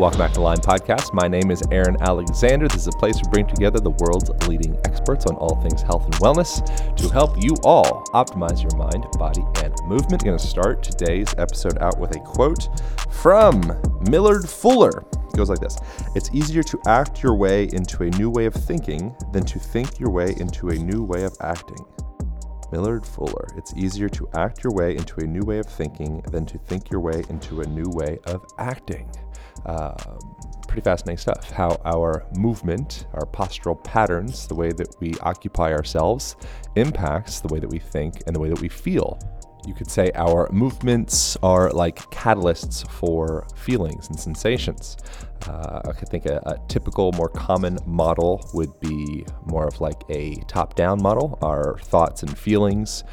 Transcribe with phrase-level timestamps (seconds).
[0.00, 1.12] Welcome back to Align Podcast.
[1.12, 2.66] My name is Aaron Alexander.
[2.68, 6.06] This is a place we bring together the world's leading experts on all things health
[6.06, 6.64] and wellness
[6.96, 10.24] to help you all optimize your mind, body, and movement.
[10.24, 12.70] Going to start today's episode out with a quote
[13.10, 13.60] from
[14.08, 15.04] Millard Fuller.
[15.12, 15.76] It goes like this
[16.14, 20.00] It's easier to act your way into a new way of thinking than to think
[20.00, 21.84] your way into a new way of acting.
[22.72, 23.48] Millard Fuller.
[23.54, 26.90] It's easier to act your way into a new way of thinking than to think
[26.90, 29.10] your way into a new way of acting.
[29.66, 30.18] Um,
[30.66, 31.50] pretty fascinating stuff.
[31.50, 36.36] How our movement, our postural patterns, the way that we occupy ourselves,
[36.76, 39.18] impacts the way that we think and the way that we feel.
[39.66, 44.96] You could say our movements are like catalysts for feelings and sensations.
[45.46, 50.34] Uh, I think a, a, typical, more common model would be more of like a
[50.48, 51.38] top down model.
[51.40, 53.04] Our thoughts and feelings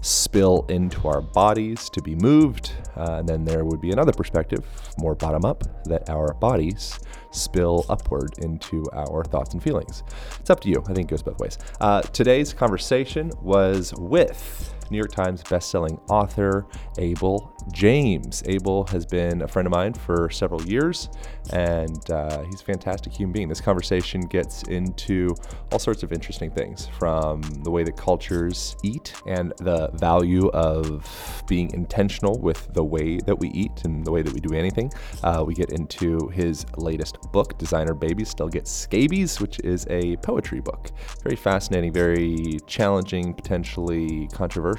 [0.00, 2.72] spill into our bodies to be moved.
[2.96, 4.64] Uh, and then there would be another perspective,
[4.98, 6.98] more bottom up, that our bodies
[7.30, 10.02] spill upward into our thoughts and feelings.
[10.40, 10.82] It's up to you.
[10.88, 11.58] I think it goes both ways.
[11.80, 16.66] Uh, today's conversation was with New York Times bestselling author
[16.98, 18.42] Abel James.
[18.46, 21.08] Abel has been a friend of mine for several years,
[21.52, 23.48] and uh, he's a fantastic human being.
[23.48, 25.34] This conversation gets into
[25.72, 31.42] all sorts of interesting things from the way that cultures eat and the value of
[31.48, 34.90] being intentional with the way that we eat and the way that we do anything.
[35.24, 40.16] Uh, we get into his latest book, Designer Babies Still Get Scabies, which is a
[40.18, 40.90] poetry book.
[41.22, 44.75] Very fascinating, very challenging, potentially controversial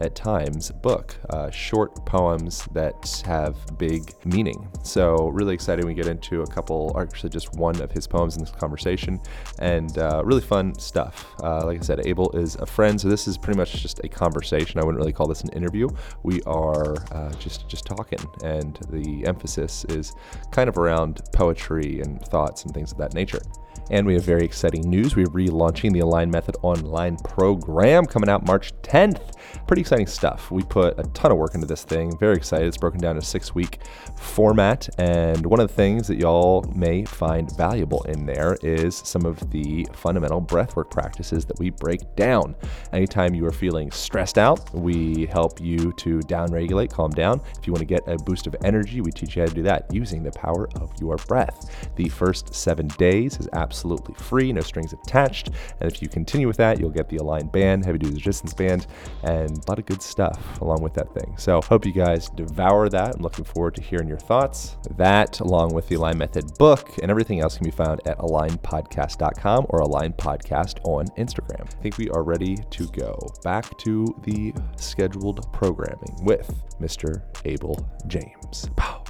[0.00, 1.16] at times book.
[1.30, 4.68] Uh, short poems poems that have big meaning.
[4.82, 8.42] So, really excited we get into a couple, actually, just one of his poems in
[8.42, 9.20] this conversation,
[9.58, 11.34] and uh, really fun stuff.
[11.42, 14.08] Uh, like I said, Abel is a friend, so this is pretty much just a
[14.08, 14.80] conversation.
[14.80, 15.88] I wouldn't really call this an interview.
[16.22, 20.14] We are uh, just just talking, and the emphasis is
[20.50, 23.42] kind of around poetry and thoughts and things of that nature.
[23.90, 25.16] And we have very exciting news.
[25.16, 29.32] We're relaunching the Align Method online program coming out March 10th.
[29.66, 30.50] Pretty exciting stuff.
[30.50, 32.16] We put a ton of work into this thing.
[32.18, 32.66] Very excited.
[32.66, 33.80] It's broken down to six week
[34.16, 34.88] format.
[34.98, 39.50] And one of the things that y'all may find valuable in there is some of
[39.50, 42.54] the fundamental breathwork practices that we break down.
[42.92, 47.40] Anytime you are feeling stressed out, we help you to downregulate, calm down.
[47.58, 49.62] If you want to get a boost of energy, we teach you how to do
[49.64, 51.92] that using the power of your breath.
[51.96, 55.50] The first seven days is absolutely free, no strings attached.
[55.80, 58.86] And if you continue with that, you'll get the Align band, heavy duty resistance band,
[59.22, 61.34] and a lot of good stuff along with that thing.
[61.38, 63.16] So hope you guys devour that.
[63.16, 64.76] I'm looking forward to hearing your thoughts.
[64.96, 69.66] That, along with the Align Method book and everything else, can be found at alignpodcast.com
[69.68, 71.62] or Align Podcast on Instagram.
[71.62, 77.22] I think we are ready to go back to the scheduled programming with Mr.
[77.44, 78.68] Abel James.
[78.76, 79.04] Pow.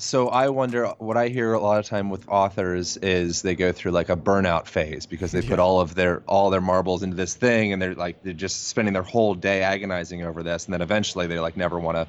[0.00, 3.72] So I wonder what I hear a lot of time with authors is they go
[3.72, 5.50] through like a burnout phase because they yeah.
[5.50, 8.68] put all of their all their marbles into this thing and they're like they're just
[8.68, 12.06] spending their whole day agonizing over this and then eventually they like never want to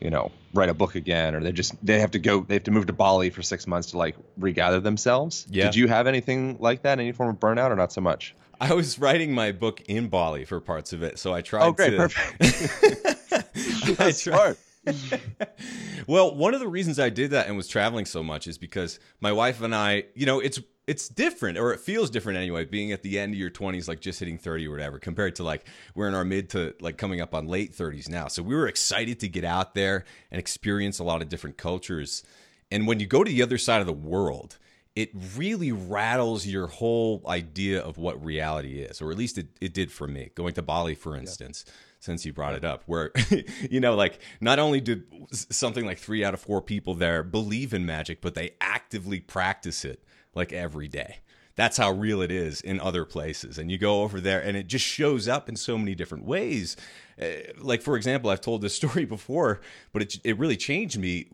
[0.00, 2.64] you know write a book again or they just they have to go they have
[2.64, 5.46] to move to Bali for 6 months to like regather themselves.
[5.48, 5.66] Yeah.
[5.66, 8.34] Did you have anything like that any form of burnout or not so much?
[8.60, 11.62] I was writing my book in Bali for parts of it, so I oh, tried.
[11.62, 11.96] Oh, great, to...
[11.96, 13.30] perfect.
[14.00, 14.56] I tried.
[16.06, 18.98] well, one of the reasons I did that and was traveling so much is because
[19.20, 22.90] my wife and I, you know, it's it's different or it feels different anyway being
[22.90, 25.64] at the end of your 20s like just hitting 30 or whatever compared to like
[25.94, 28.26] we're in our mid to like coming up on late 30s now.
[28.26, 32.24] So we were excited to get out there and experience a lot of different cultures.
[32.72, 34.58] And when you go to the other side of the world
[34.96, 39.72] it really rattles your whole idea of what reality is or at least it, it
[39.72, 40.30] did for me.
[40.34, 43.12] Going to bali for instance yeah since you brought it up, where,
[43.70, 47.72] you know, like not only did something like three out of four people there believe
[47.72, 50.02] in magic, but they actively practice it
[50.34, 51.18] like every day.
[51.56, 53.58] That's how real it is in other places.
[53.58, 56.74] And you go over there and it just shows up in so many different ways.
[57.20, 57.26] Uh,
[57.58, 59.60] like, for example, I've told this story before,
[59.92, 61.28] but it, it really changed me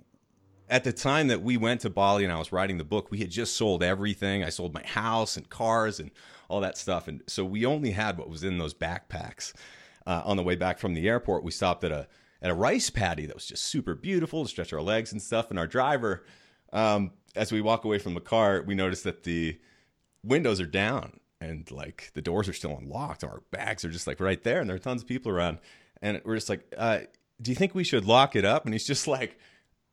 [0.69, 3.19] at the time that we went to Bali and I was writing the book, we
[3.19, 4.43] had just sold everything.
[4.43, 6.11] I sold my house and cars and
[6.49, 7.07] all that stuff.
[7.07, 9.53] And so we only had what was in those backpacks
[10.07, 12.09] uh, on the way back from the airport, we stopped at a
[12.43, 15.51] at a rice paddy that was just super beautiful to stretch our legs and stuff.
[15.51, 16.25] And our driver,
[16.73, 19.59] um, as we walk away from the car, we noticed that the
[20.23, 23.25] windows are down and like the doors are still unlocked.
[23.25, 25.59] Our bags are just like right there, and there are tons of people around.
[26.03, 27.01] And we're just like, uh,
[27.41, 29.39] "Do you think we should lock it up?" And he's just like,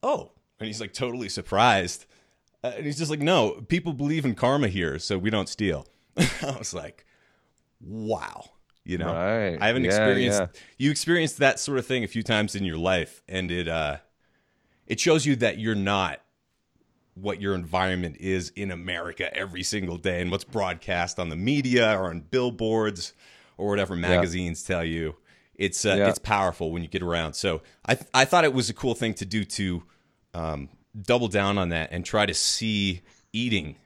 [0.01, 2.05] "Oh," and he's like totally surprised.
[2.63, 5.87] Uh, and he's just like, "No, people believe in karma here, so we don't steal."
[6.17, 7.05] I was like,
[7.81, 8.52] "Wow."
[8.85, 9.57] You know, Right.
[9.61, 10.39] I haven't Yeah, experienced.
[10.41, 10.47] yeah.
[10.77, 13.97] You experienced that sort of thing a few times in your life, and it uh,
[14.87, 16.19] it shows you that you're not
[17.15, 21.97] what your environment is in America every single day, and what's broadcast on the media
[21.97, 23.13] or on billboards
[23.57, 25.15] or whatever magazines tell you.
[25.55, 26.09] It's uh, Yeah.
[26.09, 27.35] it's powerful when you get around.
[27.35, 29.83] So I th- I thought it was a cool thing to do to
[30.33, 30.69] um,
[30.99, 33.01] double down on that and try to see
[33.31, 33.77] eating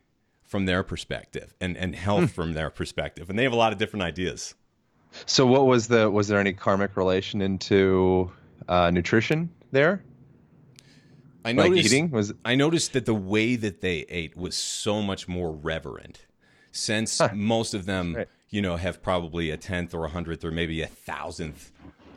[0.42, 3.78] from their perspective and and health from their perspective, and they have a lot of
[3.78, 4.56] different ideas.
[5.26, 8.32] So what was the was there any karmic relation into
[8.68, 10.04] uh, nutrition there?
[11.46, 15.02] I Like noticed, eating was I noticed that the way that they ate was so
[15.02, 16.26] much more reverent.
[16.72, 17.30] Since Huh.
[17.34, 18.28] most of them, Right.
[18.50, 21.72] you know, have probably a tenth or a hundredth or maybe a thousandth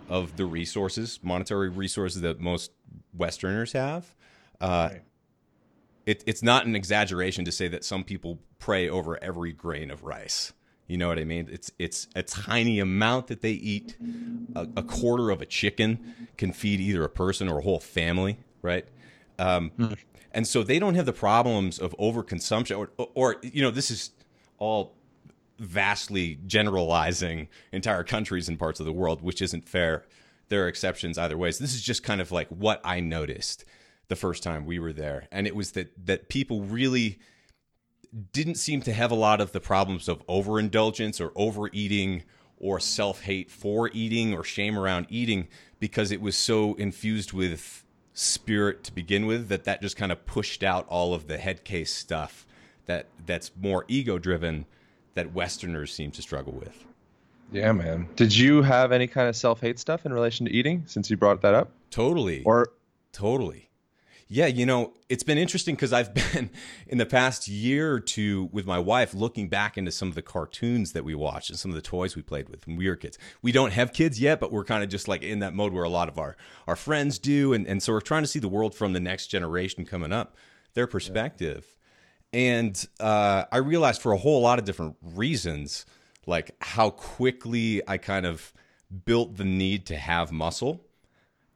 [0.08, 2.72] of the resources, monetary resources that most
[3.14, 4.14] Westerners have.
[4.60, 5.02] Uh, Right.
[6.06, 10.02] it, it's not an exaggeration to say that some people pray over every grain of
[10.02, 10.52] rice.
[10.90, 11.48] You know what I mean?
[11.50, 13.96] It's it's a tiny amount that they eat.
[14.56, 18.40] A, a quarter of a chicken can feed either a person or a whole family,
[18.62, 18.86] right?
[19.38, 19.70] Um,
[20.32, 24.10] And so they don't have the problems of overconsumption, or, or you know, this is
[24.58, 24.96] all
[25.58, 30.04] vastly generalizing entire countries and parts of the world, which isn't fair.
[30.48, 31.58] There are exceptions either ways.
[31.58, 33.64] This is just kind of like what I noticed
[34.08, 37.18] the first time we were there, and it was that that people really
[38.32, 42.24] didn't seem to have a lot of the problems of overindulgence or overeating
[42.58, 45.48] or self-hate for eating or shame around eating
[45.78, 50.26] because it was so infused with spirit to begin with that that just kind of
[50.26, 52.46] pushed out all of the head case stuff
[52.86, 54.66] that that's more ego driven
[55.14, 56.84] that westerners seem to struggle with
[57.52, 58.08] yeah, man.
[58.14, 61.16] Did you have any kind of self hate stuff in relation to eating since you
[61.16, 61.72] brought that up?
[61.90, 62.68] totally Or
[63.12, 63.69] Totally.
[64.32, 66.50] Yeah, you know, it's been interesting because I've been
[66.86, 70.22] in the past year or two with my wife looking back into some of the
[70.22, 72.94] cartoons that we watched and some of the toys we played with when we were
[72.94, 73.18] kids.
[73.42, 75.82] We don't have kids yet, but we're kind of just like in that mode where
[75.82, 76.36] a lot of our,
[76.68, 77.52] our friends do.
[77.52, 80.36] And, and so we're trying to see the world from the next generation coming up,
[80.74, 81.66] their perspective.
[82.32, 85.86] And uh, I realized for a whole lot of different reasons,
[86.24, 88.52] like how quickly I kind of
[89.04, 90.86] built the need to have muscle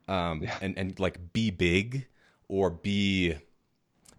[0.08, 2.06] um, and and like be big
[2.48, 3.34] or be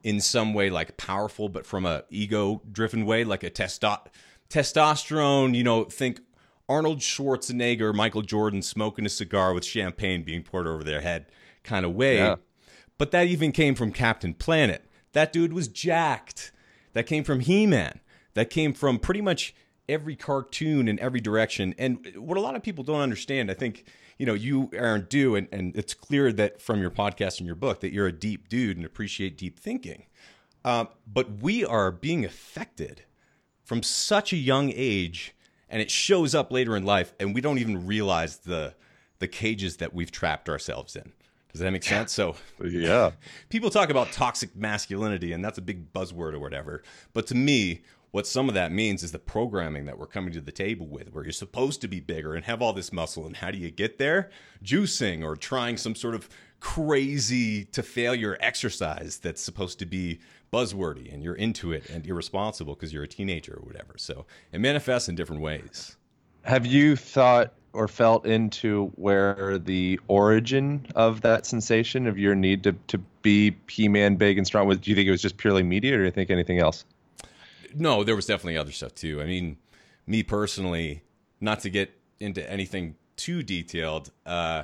[0.04, 4.06] in some way like powerful, but from a ego driven way, like a testo-
[4.50, 5.56] testosterone.
[5.56, 6.22] You know, think
[6.70, 11.28] Arnold Schwarzenegger, Michael Jordan smoking a cigar with champagne being poured over their head,
[11.64, 12.18] kind of way.
[12.18, 12.36] Yeah.
[12.98, 14.86] But that even came from Captain Planet.
[15.14, 16.52] That dude was jacked.
[16.94, 18.00] That came from He Man.
[18.36, 19.56] That came from pretty much
[19.88, 21.74] every cartoon in every direction.
[21.78, 23.86] And what a lot of people don't understand, I think,
[24.18, 27.56] you know, you, Aaron, do, and, and it's clear that from your podcast and your
[27.56, 30.06] book that you're a deep dude and appreciate deep thinking.
[30.64, 33.04] Um, but we are being affected
[33.64, 35.36] from such a young age,
[35.70, 38.76] and it shows up later in life, and we don't even realize the
[39.20, 41.14] the cages that we've trapped ourselves in.
[41.54, 42.12] Does that make sense?
[42.12, 43.12] So yeah,
[43.50, 46.84] people talk about toxic masculinity and that's a big buzzword or whatever
[47.14, 47.82] but to me
[48.16, 51.14] what some of that means is the programming that we're coming to the table with
[51.14, 53.70] where you're supposed to be bigger and have all this muscle and how do you
[53.70, 54.30] get there
[54.64, 56.30] juicing or trying some sort of
[56.62, 60.18] crazy to failure exercise that's supposed to be
[60.54, 64.62] buzzwordy and you're into it and irresponsible because you're a teenager or whatever so it
[64.62, 65.98] manifests in different ways
[66.44, 72.64] Have you thought or felt into where the origin of that sensation of your need
[72.64, 74.78] to, to be He-Man big and strong was?
[74.78, 76.86] Do you think it was just purely media, or do you think anything else?
[77.74, 79.22] No, there was definitely other stuff too.
[79.22, 79.58] I mean,
[80.06, 81.04] me personally,
[81.40, 84.64] not to get into anything too detailed, uh,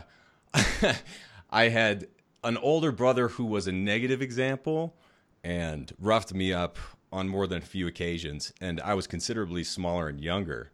[1.49, 2.07] I had
[2.43, 4.95] an older brother who was a negative example
[5.43, 6.77] and roughed me up
[7.11, 10.71] on more than a few occasions, and I was considerably smaller and younger.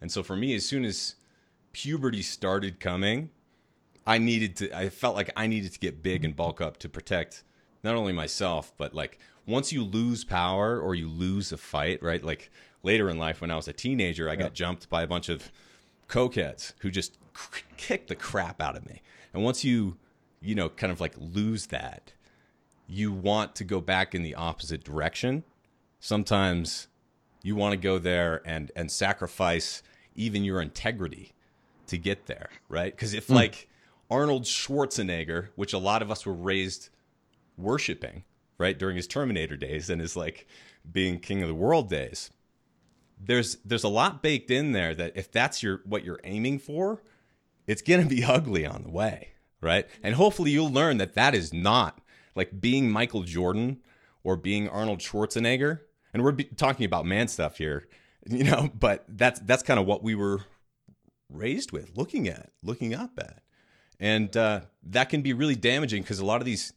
[0.00, 1.14] And so for me, as soon as
[1.72, 3.30] puberty started coming,
[4.06, 6.88] I needed to I felt like I needed to get big and bulk up to
[6.88, 7.44] protect
[7.82, 12.22] not only myself, but like once you lose power or you lose a fight, right?
[12.22, 12.50] Like
[12.82, 15.50] later in life when I was a teenager, I got jumped by a bunch of
[16.08, 19.02] cokeheads who just k- kicked the crap out of me.
[19.32, 19.96] And once you,
[20.40, 22.12] you know, kind of like lose that,
[22.86, 25.44] you want to go back in the opposite direction.
[26.00, 26.88] Sometimes
[27.42, 29.82] you want to go there and and sacrifice
[30.14, 31.32] even your integrity
[31.86, 32.94] to get there, right?
[32.94, 33.34] Because if hmm.
[33.34, 33.68] like
[34.10, 36.88] Arnold Schwarzenegger, which a lot of us were raised
[37.58, 38.24] worshiping,
[38.58, 40.46] right, during his Terminator days and his like
[40.90, 42.30] being king of the world days,
[43.20, 47.02] there's there's a lot baked in there that if that's your what you're aiming for,
[47.66, 49.86] it's going to be ugly on the way, right?
[50.02, 52.00] And hopefully you'll learn that that is not
[52.34, 53.78] like being Michael Jordan
[54.22, 55.80] or being Arnold Schwarzenegger.
[56.14, 57.86] And we're talking about man stuff here,
[58.26, 60.40] you know, but that's that's kind of what we were
[61.30, 63.42] raised with, looking at, looking up at.
[64.00, 66.72] And uh, that can be really damaging because a lot of these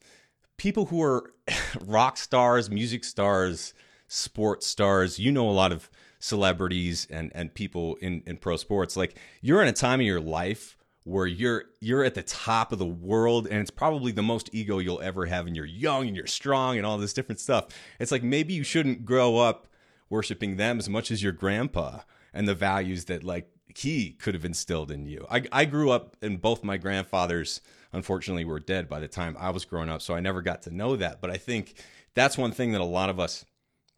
[0.58, 1.34] people who are
[1.86, 3.74] rock stars, music stars,
[4.08, 5.89] sports stars, you know, a lot of
[6.20, 10.22] celebrities and, and people in, in pro sports, like you're in a time of your
[10.22, 14.50] life where you're you're at the top of the world and it's probably the most
[14.53, 17.67] ego you'll ever have and you're young and you're strong and all this different stuff.
[18.00, 19.67] It's like maybe you shouldn't grow up
[20.10, 22.01] worshiping them as much as your grandpa
[22.34, 25.25] and the values that like he could have instilled in you.
[25.30, 27.62] I I grew up and both my grandfathers
[27.94, 30.75] unfortunately were dead by the time I was growing up, so I never got to
[30.75, 31.75] know that, but I think
[32.13, 33.46] that's one thing that a lot of us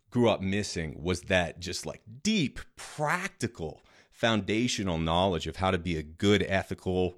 [0.10, 5.98] grew up missing was that just like deep practical foundational knowledge of how to be
[5.98, 7.16] a good, ethical,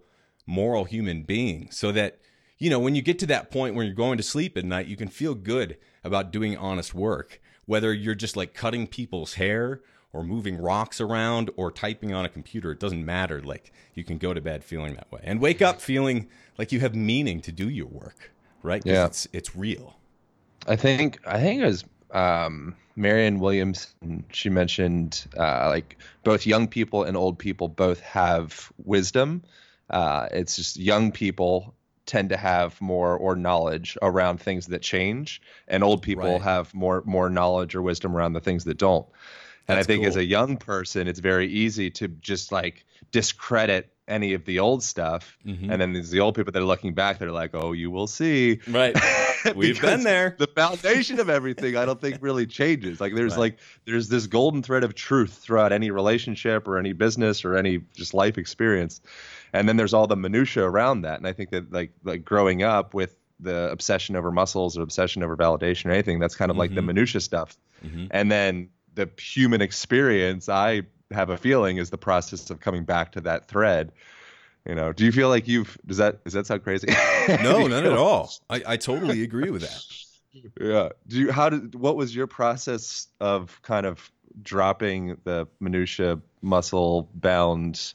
[0.47, 2.19] moral human being so that,
[2.57, 4.87] you know, when you get to that point where you're going to sleep at night,
[4.87, 7.41] you can feel good about doing honest work.
[7.65, 9.81] Whether you're just like cutting people's hair
[10.15, 13.41] or moving rocks around or typing on a computer, it doesn't matter.
[13.41, 16.79] Like you can go to bed feeling that way and wake up feeling like you
[16.79, 18.31] have meaning to do your work,
[18.63, 18.81] right?
[18.85, 19.05] Yeah.
[19.07, 19.97] It's, it's real.
[20.67, 26.67] I think, I think it was, um, Marianne Williamson, she mentioned uh, like both young
[26.67, 29.43] people and old people both have wisdom.
[29.89, 35.41] Uh, it's just young people tend to have more or knowledge around things that change,
[35.67, 36.41] and old people Right.
[36.41, 39.05] have more more knowledge or wisdom around the things that don't.
[39.67, 43.91] And That's I think as a young person, it's very easy to just like discredit
[44.07, 45.71] any of the old stuff, Mhm.
[45.71, 47.17] and then there's the old people that are looking back.
[47.17, 48.95] They're like, "Oh, you will see." Right.
[49.55, 50.35] We've been there.
[50.37, 53.01] The foundation of everything, I don't think, really changes.
[53.01, 53.39] Like there's Right.
[53.39, 57.79] like there's this golden thread of truth throughout any relationship or any business or any
[57.95, 59.01] just life experience,
[59.53, 61.17] and then there's all the minutia around that.
[61.17, 65.23] And I think that like like growing up with the obsession over muscles or obsession
[65.23, 66.85] over validation or anything, that's kind of like the Mhm.
[66.85, 67.57] minutia stuff.
[67.83, 68.07] Mhm.
[68.11, 73.11] And then the human experience, I have a feeling, is the process of coming back
[73.13, 73.91] to that thread.
[74.67, 76.87] You know, do you feel like you've does that does that sound crazy?
[77.27, 78.31] No, not at all.
[78.49, 80.51] I, I totally agree with that.
[80.59, 80.89] yeah.
[81.07, 84.11] Do you how did what was your process of kind of
[84.41, 87.93] dropping the minutia muscle bound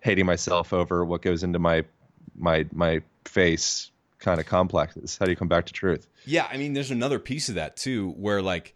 [0.00, 1.84] hating myself over what goes into my
[2.36, 5.18] my my face kind of complexes?
[5.18, 6.06] How do you come back to truth?
[6.24, 8.74] Yeah, I mean, there's another piece of that too, where like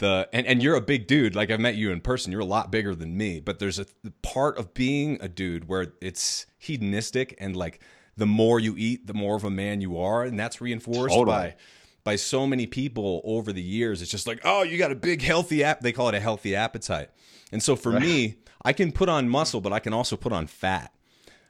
[0.00, 1.36] the and and you're a big dude.
[1.36, 2.32] Like I've met you in person.
[2.32, 3.38] You're a lot bigger than me.
[3.38, 3.86] But there's a
[4.22, 7.80] part of being a dude where it's hedonistic and like
[8.16, 11.24] the more you eat, the more of a man you are, and that's reinforced Totally.
[11.24, 11.56] by
[12.02, 14.02] by so many people over the years.
[14.02, 15.80] It's just like, oh, you got a big healthy app.
[15.80, 17.10] They call it a healthy appetite.
[17.52, 20.46] And so for me, I can put on muscle, but I can also put on
[20.46, 20.94] fat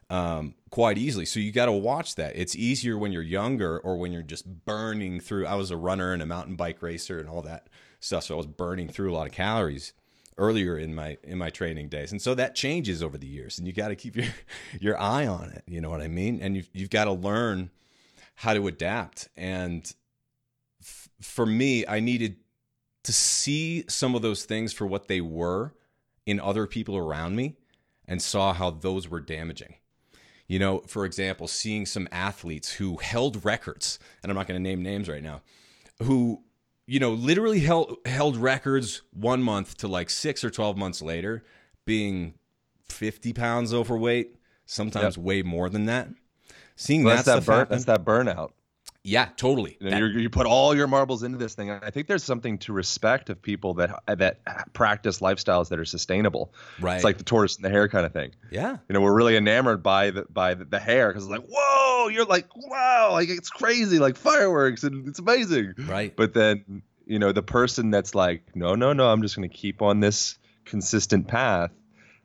[0.08, 1.24] um, quite easily.
[1.24, 2.34] So you got to watch that.
[2.34, 5.46] It's easier when you're younger or when you're just burning through.
[5.46, 7.68] I was a runner and a mountain bike racer and all that
[8.00, 9.92] stuff, so I was burning through a lot of calories
[10.38, 12.10] earlier in my in my training days.
[12.12, 14.26] And so that changes over the years, and you got to keep your
[14.80, 15.62] your eye on it.
[15.66, 16.40] You know what I mean?
[16.42, 17.70] And you've you've got to learn
[18.34, 19.28] how to adapt.
[19.36, 19.90] And
[20.80, 22.36] f- for me, I needed
[23.04, 25.74] to see some of those things for what they were
[26.26, 27.56] in other people around me
[28.06, 29.74] and saw how those were damaging.
[30.48, 34.68] You know, for example, seeing some athletes who held records, and I'm not going to
[34.68, 35.42] name names right now,
[36.02, 36.42] who,
[36.90, 41.44] you know, literally held held records one month to like six or 12 months later,
[41.84, 42.34] being
[42.88, 44.34] 50 pounds overweight,
[44.66, 46.08] sometimes way more than that.
[46.74, 48.50] Seeing Well, that that's that stuff burn, happen- that's that burnout.
[49.02, 49.78] Yeah, totally.
[49.80, 51.70] You, know, you put all your marbles into this thing.
[51.70, 56.52] I think there's something to respect of people that that practice lifestyles that are sustainable.
[56.80, 56.96] right.
[56.96, 58.32] It's like the tortoise and the hare kind of thing.
[58.50, 58.76] yeah.
[58.88, 62.08] You know, we're really enamored by the by the, the hare because it's like, whoa,
[62.08, 65.74] you're like, wow, like it's crazy, like fireworks, and it's amazing.
[65.78, 66.14] Right.
[66.14, 69.54] But then, you know, the person that's like, no, no, no, I'm just going to
[69.56, 71.70] keep on this consistent path.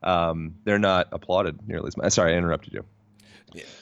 [0.03, 2.11] Um, they're not applauded nearly as much.
[2.11, 2.85] Sorry, I interrupted you.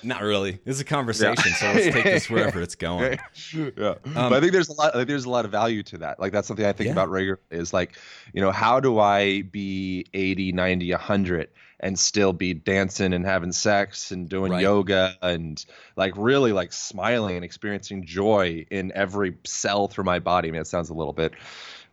[0.04, 0.60] Not really.
[0.66, 3.18] It's a conversation, so let's take this wherever it's going.
[3.54, 3.96] yeah.
[4.06, 4.94] Um, but I think there's a lot.
[4.94, 6.20] I think there's a lot of value to that.
[6.20, 6.92] Like that's something I think Yeah.
[6.94, 7.42] about regularly.
[7.50, 7.98] Is like,
[8.34, 13.52] you know, how do I be 80, 90, 100 and still be dancing and having
[13.52, 14.62] sex and doing Right.
[14.62, 15.64] yoga and
[15.98, 20.50] like really like smiling and experiencing joy in every cell through my body.
[20.50, 21.34] I mean, it sounds a little bit,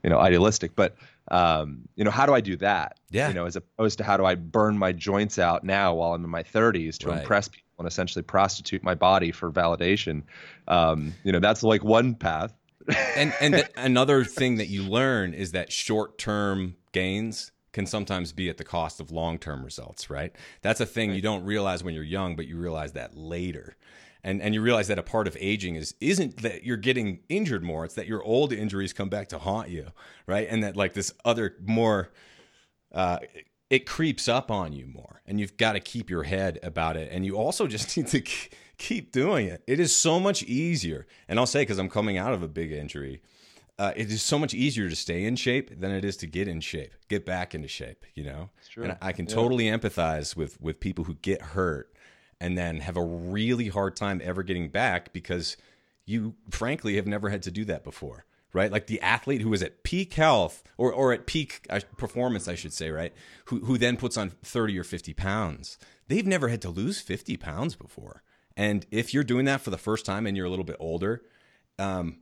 [0.05, 0.95] you know, idealistic, but
[1.31, 2.99] um, you know, how do I do that?
[3.11, 3.29] Yeah.
[3.29, 6.25] You know, as opposed to how do I burn my joints out now while I'm
[6.25, 7.21] in my 30s to Right.
[7.21, 10.23] impress people and essentially prostitute my body for validation.
[10.69, 12.53] Um, you know, that's like one path.
[13.17, 18.49] and and th- another thing that you learn is that short-term gains can sometimes be
[18.49, 20.35] at the cost of long-term results, right?
[20.63, 23.77] That's a thing you don't realize when you're young, but you realize that later.
[24.23, 27.63] And and you realize that a part of aging is isn't that you're getting injured
[27.63, 29.89] more, it's that your old injuries come back to haunt you,
[30.27, 30.47] right?
[30.51, 32.11] And that like this other more
[32.93, 33.19] uh
[33.71, 37.09] it creeps up on you more and you've got to keep your head about it
[37.11, 38.21] and you also just need to
[38.77, 42.35] keep doing it it is so much easier and i'll say because i'm coming out
[42.35, 43.23] of a big injury
[43.79, 46.47] uh, it is so much easier to stay in shape than it is to get
[46.47, 49.35] in shape get back into shape you know and i can yeah.
[49.35, 51.90] totally empathize with with people who get hurt
[52.41, 55.57] and then have a really hard time ever getting back because
[56.07, 58.73] you frankly have never had to do that before right?
[58.73, 62.55] Like the athlete who is at peak health or, or at peak uh, performance, I
[62.55, 63.13] should say, right?
[63.47, 65.79] Who, who then puts on 30 or 50 pounds.
[66.09, 68.23] They've never had to lose 50 pounds before.
[68.57, 71.23] And if you're doing that for the first time and you're a little bit older,
[71.79, 72.19] um,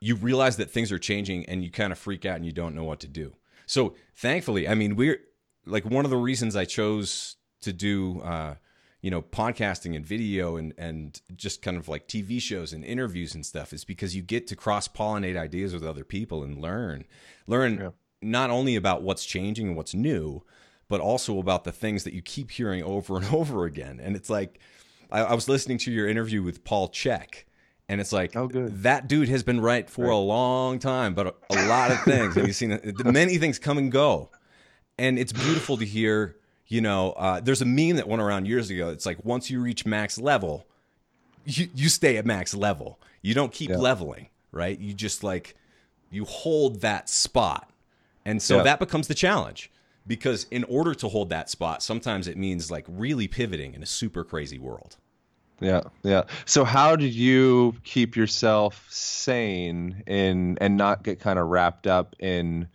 [0.00, 2.74] you realize that things are changing and you kind of freak out and you don't
[2.74, 3.34] know what to do.
[3.66, 5.20] So thankfully, I mean, we're
[5.66, 8.54] like one of the reasons I chose to do uh,
[9.00, 13.34] you know podcasting and video and and just kind of like TV shows and interviews
[13.34, 17.04] and stuff is because you get to cross pollinate ideas with other people and learn
[17.46, 17.90] learn yeah.
[18.22, 20.42] not only about what's changing and what's new
[20.88, 24.30] but also about the things that you keep hearing over and over again and it's
[24.30, 24.58] like
[25.10, 27.44] I, I was listening to your interview with Paul Chek
[27.88, 28.82] and it's like, oh, good.
[28.82, 30.12] that dude has been right for right.
[30.12, 32.36] a long time, but a, a lot of things.
[32.36, 34.30] and you've seen many things come and go.
[34.98, 36.36] And it's beautiful to hear
[36.68, 38.90] you know, uh, there's a meme that went around years ago.
[38.90, 40.66] It's like once you reach max level,
[41.44, 43.00] you, you stay at max level.
[43.22, 43.78] You don't keep yeah.
[43.78, 44.78] leveling, right?
[44.78, 45.56] You just like
[46.10, 47.70] you hold that spot.
[48.24, 48.64] And so yeah.
[48.64, 49.70] that becomes the challenge
[50.06, 53.86] because in order to hold that spot, sometimes it means like really pivoting in a
[53.86, 54.96] super crazy world.
[55.60, 56.24] Yeah, yeah.
[56.44, 62.14] So how did you keep yourself sane in and not get kind of wrapped up
[62.20, 62.68] in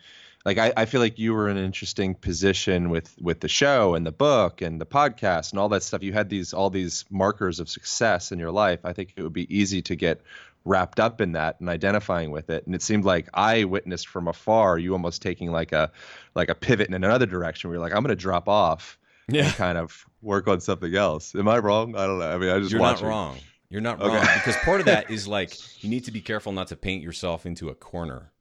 [0.46, 3.96] like I, I feel like you were in an interesting position with with the show
[3.96, 6.04] and the book and the podcast and all that stuff.
[6.04, 8.80] You had these all these markers of success in your life.
[8.84, 10.22] I think it would be easy to get
[10.66, 12.66] wrapped up in that and identifying with it.
[12.66, 15.92] And it seemed like I witnessed from afar you almost taking like a
[16.36, 18.98] like a pivot in another direction where you're like, I'm gonna drop off
[19.30, 19.46] yeah.
[19.46, 21.34] and kind of work on something else.
[21.36, 21.96] Am I wrong?
[21.96, 22.30] I don't know.
[22.30, 23.08] I mean I just You're watching.
[23.08, 23.38] not wrong.
[23.70, 24.14] You're not okay.
[24.14, 24.28] wrong.
[24.36, 27.46] because part of that is like you need to be careful not to paint yourself
[27.46, 28.33] into a corner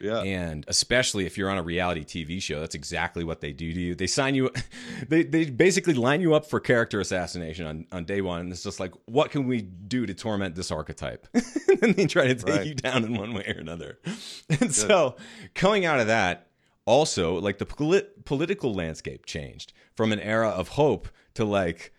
[0.00, 0.22] yeah.
[0.22, 3.80] And especially if you're on a reality TV show, that's exactly what they do to
[3.80, 3.94] you.
[3.94, 4.50] They sign you,
[5.08, 8.40] they, they basically line you up for character assassination on, on day one.
[8.40, 11.26] And it's just like, what can we do to torment this archetype?
[11.82, 12.66] and they try to take right.
[12.66, 13.98] you down in one way or another.
[14.48, 14.74] And Good.
[14.74, 15.16] so
[15.54, 16.48] coming out of that,
[16.84, 21.92] also, like the polit- political landscape changed from an era of hope to like,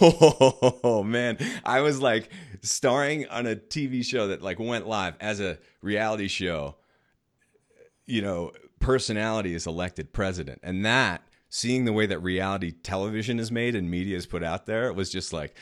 [0.00, 2.30] oh man i was like
[2.62, 6.76] starring on a tv show that like went live as a reality show
[8.06, 10.60] you know, personality is elected president.
[10.62, 14.66] And that, seeing the way that reality television is made and media is put out
[14.66, 15.54] there, it was just like,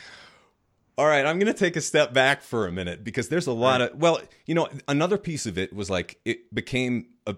[0.97, 3.53] all right, I'm going to take a step back for a minute because there's a
[3.53, 3.91] lot right.
[3.91, 7.35] of, well, you know, another piece of it was like, it became a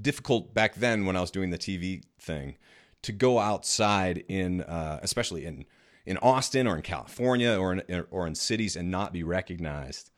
[0.00, 2.56] difficult back then when I was doing the TV thing
[3.02, 5.64] to go outside in, uh, especially in,
[6.04, 10.10] in Austin or in California or in, or in cities and not be recognized,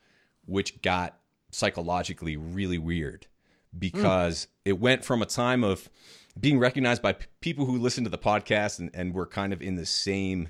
[0.45, 1.19] which got
[1.51, 3.27] psychologically really weird
[3.77, 4.47] because mm.
[4.65, 5.89] it went from a time of
[6.39, 9.61] being recognized by p- people who listen to the podcast and, and were kind of
[9.61, 10.49] in the same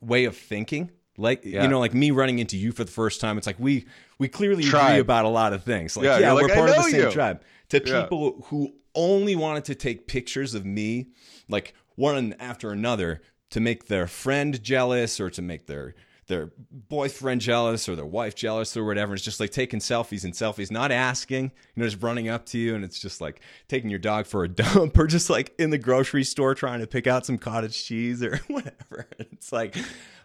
[0.00, 1.62] way of thinking like yeah.
[1.62, 3.84] you know like me running into you for the first time it's like we
[4.18, 4.90] we clearly tribe.
[4.90, 7.00] agree about a lot of things like yeah, yeah we're like, part of the same
[7.00, 7.10] you.
[7.10, 8.02] tribe to yeah.
[8.02, 11.08] people who only wanted to take pictures of me
[11.48, 15.94] like one after another to make their friend jealous or to make their
[16.28, 19.14] their boyfriend jealous or their wife jealous or whatever.
[19.14, 21.50] It's just like taking selfies and selfies, not asking, you
[21.82, 22.74] know, just running up to you.
[22.74, 25.78] And it's just like taking your dog for a dump or just like in the
[25.78, 29.08] grocery store trying to pick out some cottage cheese or whatever.
[29.18, 29.76] It's like,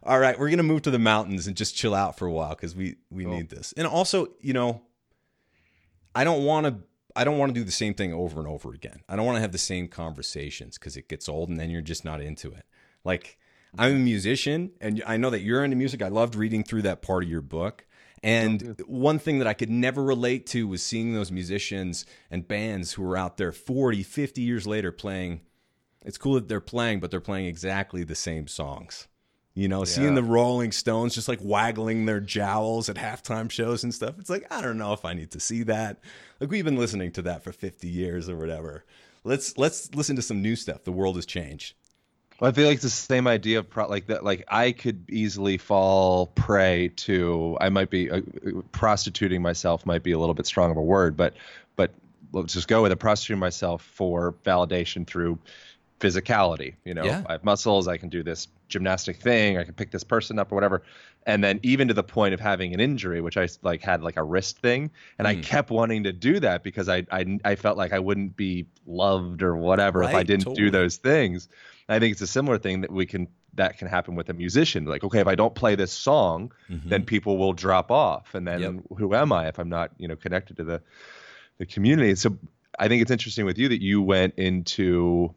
[0.03, 2.31] all right, we're going to move to the mountains and just chill out for a
[2.31, 3.33] while because we, we cool.
[3.33, 3.73] need this.
[3.75, 4.81] And also, you know,
[6.13, 6.77] I don't want to.
[7.15, 9.01] I don't want to do the same thing over and over again.
[9.07, 11.79] I don't want to have the same conversations because it gets old and then you're
[11.79, 12.65] just not into it.
[13.03, 13.37] Like,
[13.77, 16.01] I'm a musician, and I know that you're into music.
[16.01, 17.85] I loved reading through that part of your book.
[18.23, 22.93] And one thing that I could never relate to was seeing those musicians and bands
[22.93, 25.41] who are out there 40, 50 years later playing.
[26.05, 29.07] It's cool that they're playing, but they're playing exactly the same songs.
[29.55, 29.85] You know, yeah.
[29.85, 34.15] seeing the Rolling Stones just like waggling their jowls at halftime shows and stuff.
[34.17, 35.99] It's like, I don't know if I need to see that.
[36.39, 38.85] Like we've been listening to that for 50 years or whatever.
[39.23, 40.83] Let's let's listen to some new stuff.
[40.83, 41.75] The world has changed.
[42.39, 44.23] Well, I feel like it's the same idea of pro- like that.
[44.23, 47.57] Like I could easily fall prey to.
[47.61, 48.21] I might be uh,
[48.71, 49.85] prostituting myself.
[49.85, 51.33] Might be a little bit strong of a word, but
[51.75, 51.91] but
[52.31, 52.97] let's just go with it.
[52.97, 55.37] Prostituting myself for validation through
[55.99, 56.75] physicality.
[56.83, 57.23] You know, Yeah.
[57.27, 57.87] I have muscles.
[57.87, 59.57] I can do this gymnastic thing.
[59.57, 60.83] I can pick this person up or whatever.
[61.25, 64.17] And then even to the point of having an injury, which I like had like
[64.17, 65.43] a wrist thing, and I Mm.
[65.43, 69.41] kept wanting to do that because I I, I felt like I wouldn't be loved
[69.43, 70.65] or whatever if I didn't totally.
[70.65, 71.47] do those things.
[71.89, 74.85] I think it's a similar thing that we can that can happen with a musician.
[74.85, 76.89] Like, okay, if I don't play this song, Mhm.
[76.89, 78.73] then people will drop off, and then Yep.
[78.97, 80.81] who am I if I'm not you know connected to the
[81.59, 82.15] the community?
[82.15, 82.37] So
[82.79, 85.33] I think it's interesting with you that you went into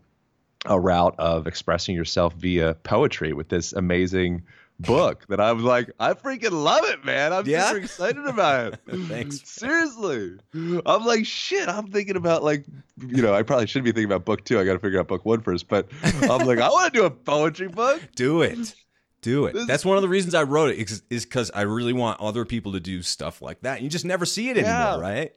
[0.64, 4.42] a route of expressing yourself via poetry with this amazing
[4.80, 7.32] book that I was like, I freaking love it, man.
[7.32, 7.66] I'm Yeah?
[7.68, 8.80] super excited about it.
[9.08, 9.40] Thanks.
[9.48, 10.36] Seriously.
[10.54, 12.64] I'm like, shit, I'm thinking about like,
[13.06, 14.58] you know, I probably should be thinking about book two.
[14.60, 17.04] I got to figure out book one first, but I'm like, I want to do
[17.06, 18.02] a poetry book.
[18.16, 18.74] Do it.
[19.22, 19.54] Do it.
[19.54, 22.44] This- That's one of the reasons I wrote it is- because I really want other
[22.44, 23.82] people to do stuff like that.
[23.82, 25.00] You just never see it anymore, Yeah.
[25.00, 25.32] right?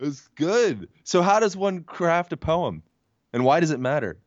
[0.00, 0.88] It's good.
[1.04, 2.82] So how does one craft a poem?
[3.32, 4.18] And why does it matter?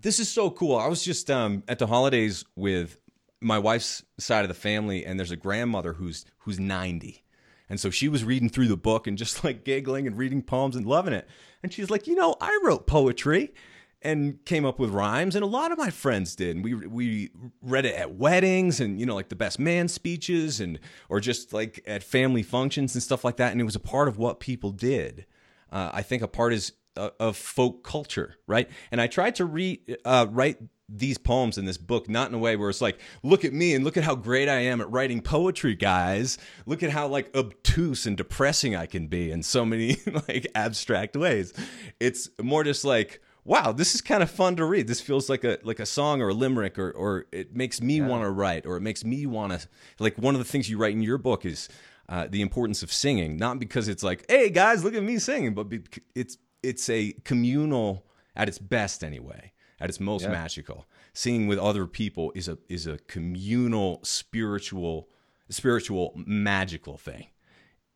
[0.00, 0.76] This is so cool.
[0.76, 2.98] I was just um, at the holidays with
[3.44, 7.22] my wife's side of the family, and there's a grandmother who's who's 90.
[7.68, 10.74] And so she was reading through the book and just like giggling and reading poems
[10.76, 11.28] and loving it.
[11.62, 13.54] And she's like, you know, I wrote poetry
[14.02, 16.56] and came up with rhymes, and a lot of my friends did.
[16.56, 17.30] And we we
[17.62, 20.78] read it at weddings and you know like the best man speeches and
[21.08, 23.52] or just like at family functions and stuff like that.
[23.52, 25.26] And it was a part of what people did.
[25.70, 28.68] Uh, I think a part is uh, of folk culture, right?
[28.92, 32.38] And I tried to re uh, write these poems in this book, not in a
[32.38, 34.90] way where it's like, look at me and look at how great I am at
[34.90, 36.38] writing poetry, guys.
[36.66, 39.96] Look at how like obtuse and depressing I can be in so many
[40.28, 41.52] like abstract ways.
[42.00, 44.86] It's more just like, wow, this is kind of fun to read.
[44.86, 48.00] This feels like a like a song or a limerick, or or it makes me
[48.00, 49.68] want to write, or it makes me want to
[49.98, 51.68] like one of the things you write in your book is
[52.08, 55.54] uh, the importance of singing, not because it's like, hey guys, look at me singing,
[55.54, 55.66] but
[56.14, 60.30] it's it's a communal at its best anyway, at its most Yeah.
[60.32, 60.86] magical.
[61.12, 65.08] Singing with other people is a is a communal, spiritual,
[65.48, 67.26] spiritual, magical thing.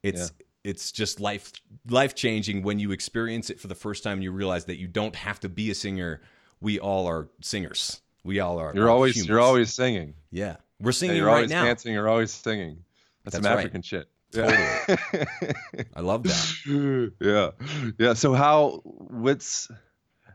[0.03, 0.33] It's
[0.65, 1.53] it's just life
[1.89, 4.15] life changing when you experience it for the first time.
[4.15, 6.21] and You realize that you don't have to be a singer.
[6.61, 8.01] We all are singers.
[8.25, 8.73] We all are.
[8.75, 9.29] You're always humans.
[9.29, 10.15] you're always singing.
[10.31, 10.57] yeah.
[10.81, 11.65] We're singing you're right always now.
[11.65, 12.85] dancing, you're always singing.
[13.25, 13.59] That's, That's some right.
[13.59, 14.09] African shit.
[14.31, 14.57] Totally.
[15.97, 17.13] I love that.
[17.21, 17.51] yeah
[17.99, 19.69] yeah so how what's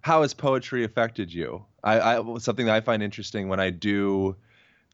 [0.03, 4.35] how has poetry affected you i i something that i find interesting when i do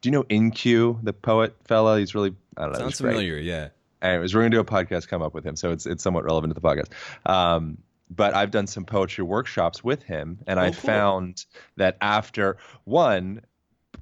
[0.00, 3.10] do you know IN-Q the poet fella he's really i don't know Sounds he's great.
[3.12, 3.36] familiar.
[3.38, 3.68] Yeah.
[4.00, 6.54] anyways we're gonna do a podcast come up with him so it's it's somewhat relevant
[6.54, 6.88] to the podcast
[7.30, 7.76] um
[8.12, 10.80] but I've done some poetry workshops with him, and Oh, I cool.
[10.80, 11.44] found
[11.76, 13.42] that after one,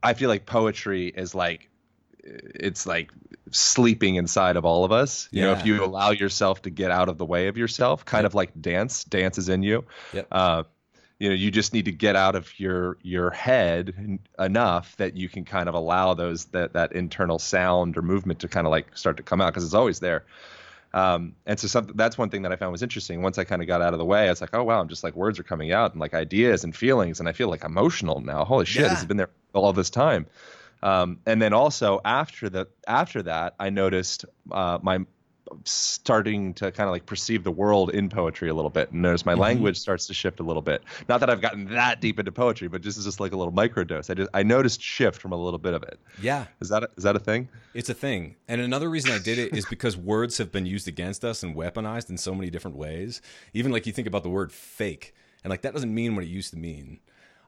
[0.03, 1.69] I feel like poetry is like
[2.25, 3.11] it's like
[3.51, 5.29] sleeping inside of all of us.
[5.31, 8.25] You know, if you allow yourself to get out of the way of yourself, kind
[8.25, 9.85] of like dance, dance is in you.
[10.15, 10.27] Yep.
[10.33, 10.63] Uh,
[11.19, 15.29] you know, you just need to get out of your your head enough that you
[15.29, 18.97] can kind of allow those that that internal sound or movement to kind of like
[18.97, 20.25] start to come out because it's always there.
[20.95, 23.21] Um, and so something that's one thing that I found was interesting.
[23.21, 24.89] Once I kind of got out of the way, I was like, oh wow, I'm
[24.89, 27.65] just like words are coming out and like ideas and feelings, and I feel like
[27.65, 28.45] emotional now.
[28.45, 28.89] Holy shit, Yeah.
[28.89, 30.27] this has been there all this time.
[30.83, 35.05] Um, and then also after the after that, I noticed uh, my
[35.65, 39.25] starting to kind of like perceive the world in poetry a little bit, and notice
[39.27, 39.39] my Mhm.
[39.39, 40.83] language starts to shift a little bit.
[41.09, 43.53] Not that I've gotten that deep into poetry, but this is just like a little
[43.53, 44.11] microdose.
[44.11, 45.99] I just I noticed shift from a little bit of it.
[46.21, 46.47] Yeah.
[46.61, 47.49] Is that a, is that a thing?
[47.75, 48.37] It's a thing.
[48.49, 51.55] And another reason I did it is because words have been used against us and
[51.55, 53.21] weaponized in so many different ways.
[53.55, 56.29] Even like you think about the word fake, and like that doesn't mean what it
[56.29, 57.01] used to mean.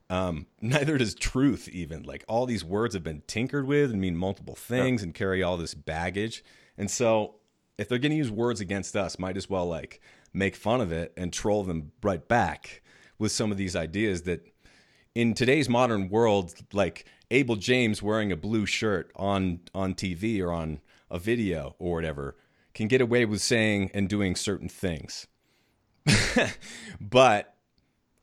[0.09, 2.03] Um, neither does truth, even.
[2.03, 5.55] Like all these words have been tinkered with and mean multiple things and carry all
[5.57, 6.43] this baggage.
[6.77, 7.35] And so
[7.77, 10.01] if they're going to use words against us, might as well like
[10.33, 12.81] make fun of it and troll them right back
[13.19, 14.47] with some of these ideas that
[15.13, 20.51] in today's modern world, like Abel James wearing a blue shirt on on TV or
[20.51, 20.79] on
[21.09, 22.35] a video or whatever
[22.73, 25.27] can get away with saying and doing certain things.
[27.01, 27.55] but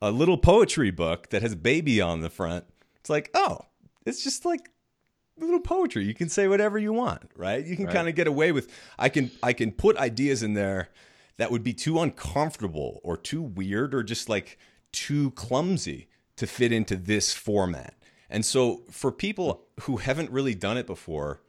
[0.00, 2.64] a little poetry book that has baby on the front,
[2.96, 3.60] it's like, oh,
[4.06, 4.70] it's just like
[5.40, 6.04] little poetry.
[6.04, 7.64] You can say whatever you want, right?
[7.64, 7.94] You can Right.
[7.94, 10.88] kind of get away with I can I can put ideas in there
[11.36, 14.58] that would be too uncomfortable or too weird or just like
[14.92, 17.94] too clumsy to fit into this format.
[18.30, 21.42] And so for people who haven't really done it before,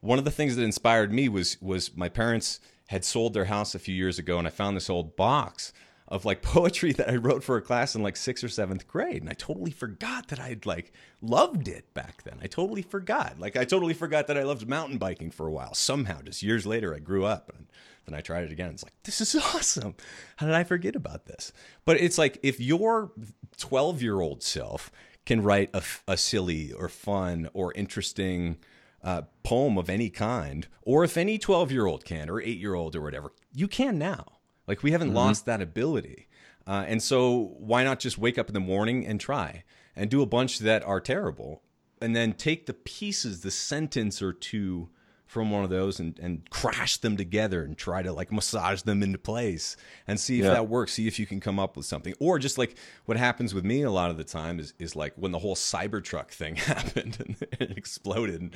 [0.00, 3.74] one of the things that inspired me was was my parents had sold their house
[3.74, 5.72] a few years ago and I found this old box
[6.08, 9.22] of like poetry that I wrote for a class in like 6th or 7th grade
[9.22, 12.38] and I totally forgot that I'd like loved it back then.
[12.42, 13.38] I totally forgot.
[13.38, 15.74] Like I totally forgot that I loved mountain biking for a while.
[15.74, 17.66] Somehow just years later I grew up and
[18.04, 18.70] Then I tried it again.
[18.70, 19.94] It's like, this is awesome.
[20.36, 21.52] How did I forget about this?
[21.84, 23.12] But it's like if your
[23.58, 24.90] 12 year old self
[25.24, 28.58] can write a, a, silly or fun or interesting
[29.02, 32.74] uh, poem of any kind, or if any 12 year old can, or eight year
[32.74, 34.35] old or whatever, you can now.
[34.66, 35.16] Like we haven't mm-hmm.
[35.16, 36.28] lost that ability.
[36.66, 40.22] Uh, and so why not just wake up in the morning and try and do
[40.22, 41.62] a bunch that are terrible
[42.00, 44.88] and then take the pieces, the sentence or two
[45.26, 49.02] from one of those and, and crash them together and try to like massage them
[49.02, 49.76] into place
[50.06, 50.52] and see if yeah.
[50.52, 50.92] that works.
[50.92, 52.14] See if you can come up with something.
[52.20, 52.76] Or just like
[53.06, 55.56] what happens with me a lot of the time is, is like when the whole
[55.56, 58.54] Cybertruck thing happened and it exploded.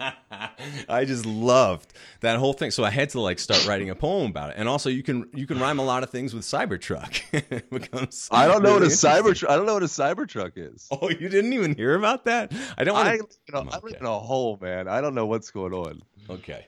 [0.88, 2.70] I just loved that whole thing.
[2.70, 4.56] So I had to like start writing a poem about it.
[4.58, 7.70] And also you can you can rhyme a lot of things with Cybertruck.
[7.70, 10.88] becomes I don't know really what a Cybertruck I don't know what a Cybertruck is.
[10.90, 12.52] Oh, you didn't even hear about that?
[12.76, 14.88] I don't want to you know, I'm in a hole, man.
[14.88, 16.02] I don't know what's going on.
[16.28, 16.66] Okay.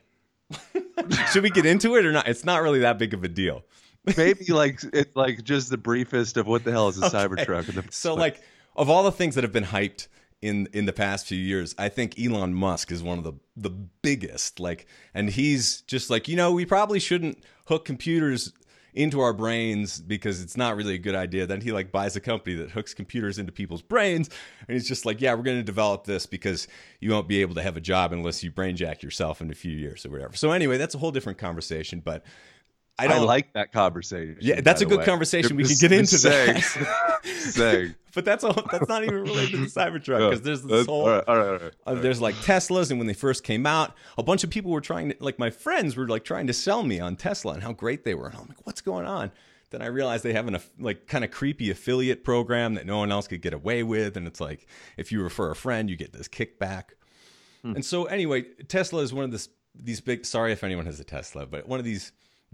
[1.33, 2.29] Should we get into it or not?
[2.29, 3.64] It's not really that big of a deal.
[4.16, 7.16] Maybe like it's like just the briefest of what the hell is a okay.
[7.16, 7.92] Cybertruck.
[7.92, 8.40] So like
[8.77, 10.09] of all the things that have been hyped
[10.42, 11.74] in in the past few years.
[11.78, 14.61] I think Elon Musk is one of the the biggest.
[14.61, 18.52] Like, and he's just like, you know, we probably shouldn't hook computers
[18.94, 21.46] into our brains because it's not really a good idea.
[21.46, 24.28] Then he like buys a company that hooks computers into people's brains,
[24.68, 26.68] and he's just like, yeah, we're going to develop this because
[27.00, 29.72] you won't be able to have a job unless you brainjack yourself in a few
[29.72, 30.37] years or whatever.
[30.37, 32.24] So anyway, that's a whole different conversation, but.
[32.98, 34.37] I don't I like that conversation.
[34.40, 35.05] Yeah, that's a good way.
[35.05, 35.57] conversation.
[35.57, 37.94] We can get into that.
[38.14, 38.52] but that's all.
[38.70, 41.02] That's not even related to the Cybertruck because there's this whole.
[41.02, 43.66] All right, all right, all right, uh, there's like Teslas, and when they first came
[43.66, 46.52] out, a bunch of people were trying to, like my friends were like trying to
[46.52, 49.33] sell me on Tesla and how great they were, and I'm like, what's going on?
[49.70, 53.11] Then I realized they have an like kind of creepy affiliate program that no one
[53.11, 54.66] else could get away with, and it's like
[54.98, 56.90] if you refer a friend, you get this kickback.
[57.62, 57.76] Hmm.
[57.76, 60.26] And so anyway, Tesla is one of this these big.
[60.26, 62.12] Sorry if anyone has a Tesla, but one of these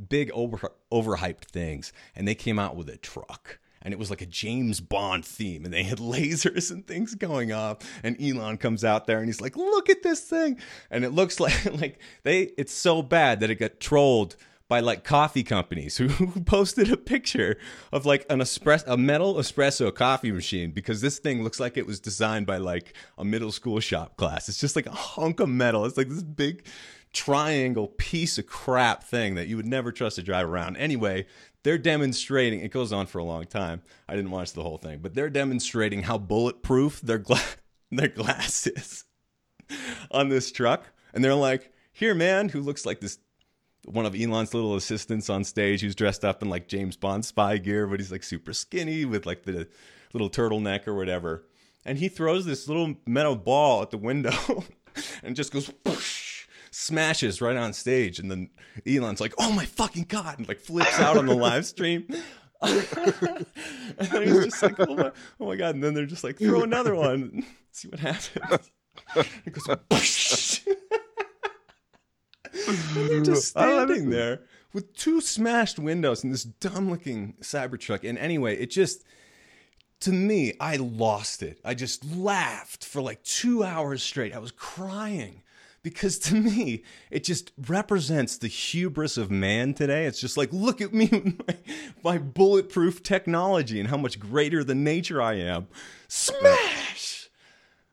[0.09, 4.23] big over overhyped things, and they came out with a truck and it was like
[4.23, 7.79] a James Bond theme, and they had lasers and things going off.
[8.03, 10.59] And Elon comes out there and he's like, "Look at this thing!"
[10.91, 14.37] And it looks like like they it's so bad that it got trolled
[14.69, 16.09] by like coffee companies who,
[16.43, 17.57] posted a picture
[17.91, 21.87] of like an espresso a metal espresso coffee machine because this thing looks like it
[21.87, 24.49] was designed by like a middle school shop class.
[24.49, 25.85] It's just like a hunk of metal.
[25.87, 26.67] It's like this big
[27.13, 30.77] triangle piece of crap thing that you would never trust to drive around.
[30.77, 31.27] Anyway,
[31.63, 33.83] they're demonstrating it goes on for a long time.
[34.09, 37.41] I didn't watch the whole thing but they're demonstrating how bulletproof their, gla-
[37.91, 39.05] their glass is
[40.11, 40.85] on this truck.
[41.15, 43.19] And they're like here man who looks like this
[43.85, 47.57] one of elon's little assistants on stage who's dressed up in like james bond spy
[47.57, 49.67] gear but he's like super skinny with like the
[50.13, 51.45] little turtleneck or whatever.
[51.85, 54.65] And he throws this little metal ball at the window
[55.23, 55.71] and just goes
[56.71, 58.51] smashes right on stage, and then
[58.87, 62.07] Elon's like, "Oh my fucking god!" and like flips out on the live stream.
[62.63, 62.81] and
[63.99, 65.77] then he's just like, oh my, oh my, god!
[65.77, 68.71] And then they're just like, throw another one, see what happens.
[69.47, 70.61] It goes,
[72.97, 74.41] and they're just standing there
[74.73, 78.07] with two smashed windows and this dumb-looking Cybertruck.
[78.07, 79.05] And anyway, it just
[80.01, 81.61] to me, I lost it.
[81.65, 84.35] I just laughed for like two hours straight.
[84.35, 85.43] I was crying
[85.91, 90.07] because to me it just represents the hubris of man today.
[90.07, 91.09] It's just like look at me
[91.47, 91.57] my,
[92.03, 95.69] my, bulletproof technology and how much greater than nature i am.
[96.09, 97.31] Smash!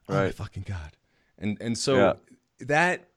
[0.08, 0.17] Right.
[0.17, 0.91] oh my fucking god.
[1.38, 2.13] And and so yeah.
[2.60, 3.10] that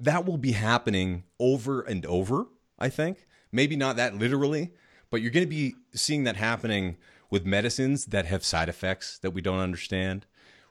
[0.00, 2.46] that will be happening over and over
[2.78, 3.26] i think.
[3.50, 4.72] Maybe not that literally
[5.10, 6.96] but you're going to be seeing that happening
[7.30, 10.26] with medicines that have side effects that we don't understand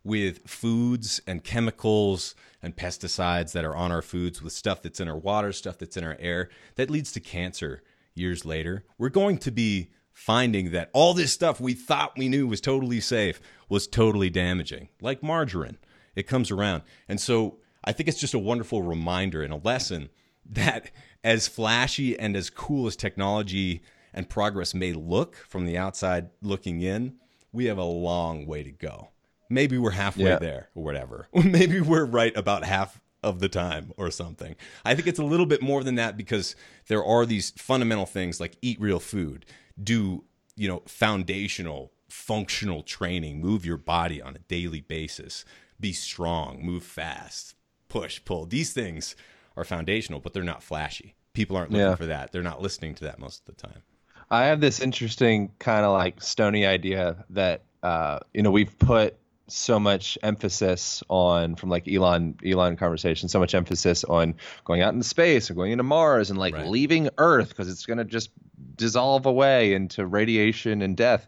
[0.07, 5.07] with foods and chemicals and pesticides that are on our foods, with stuff that's in
[5.09, 7.83] our water, stuff that's in our air, that leads to cancer
[8.15, 8.85] years later.
[8.97, 13.01] We're going to be finding that all this stuff we thought we knew was totally
[13.01, 15.77] safe was totally damaging, like margarine.
[16.15, 16.83] It comes around.
[17.09, 20.07] And so I think it's just a wonderful reminder and a lesson
[20.49, 20.89] that
[21.21, 26.81] as flashy and as cool as technology and progress may look from the outside looking
[26.81, 27.15] in,
[27.51, 29.09] we have a long way to go
[29.49, 30.39] maybe we're halfway yeah.
[30.39, 31.27] there or whatever.
[31.33, 34.55] maybe we're right about half of the time or something.
[34.85, 36.55] I think it's a little bit more than that because
[36.87, 39.45] there are these fundamental things like eat real food,
[39.81, 40.23] do,
[40.55, 45.45] you know, foundational functional training, move your body on a daily basis,
[45.79, 47.55] be strong, move fast,
[47.89, 48.45] push, pull.
[48.45, 49.15] These things
[49.55, 51.15] are foundational, but they're not flashy.
[51.33, 51.95] People aren't looking yeah.
[51.95, 52.31] for that.
[52.31, 53.81] They're not listening to that most of the time.
[54.29, 59.17] I have this interesting kind of like stony idea that uh, you know we've put
[59.47, 64.93] so much emphasis on from like Elon Elon conversation, so much emphasis on going out
[64.93, 66.67] into space or going into Mars and like right.
[66.67, 68.29] leaving Earth because it's gonna just
[68.75, 71.27] dissolve away into radiation and death.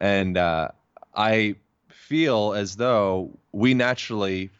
[0.00, 0.68] And uh,
[1.14, 1.56] I
[1.88, 4.50] feel as though we naturally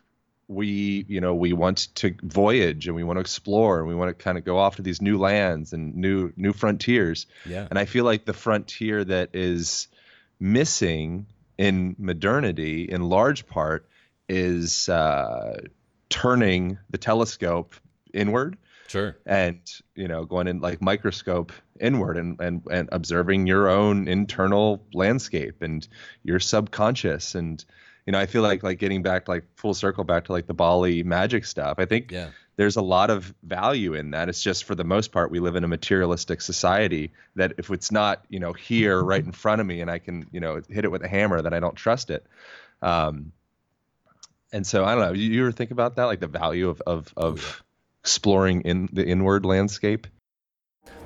[0.48, 4.08] we you know we want to voyage and we want to explore and we want
[4.08, 7.78] to kind of go off to these new lands and new new frontiers yeah and
[7.78, 9.88] i feel like the frontier that is
[10.40, 11.26] missing
[11.59, 13.88] in modernity in large part
[14.29, 15.61] is uh,
[16.09, 17.75] turning the telescope
[18.14, 19.61] inward sure and
[19.94, 25.61] you know going in like microscope inward and, and and observing your own internal landscape
[25.61, 25.87] and
[26.23, 27.64] your subconscious and
[28.09, 30.55] you know, I feel like like getting back like full circle back to like the
[30.55, 31.75] Bali magic stuff.
[31.77, 32.31] I think yeah.
[32.59, 34.29] There's a lot of value in that.
[34.29, 37.92] It's just for the most part we live in a materialistic society that if it's
[37.92, 40.85] not, you know, here right in front of me and I can, you know, hit
[40.85, 42.27] it with a hammer, then I don't trust it.
[42.83, 43.31] Um,
[44.53, 45.12] and so I don't know.
[45.12, 47.64] You, you ever think about that, like the value of of, of oh,
[48.03, 50.09] exploring in the inward landscape?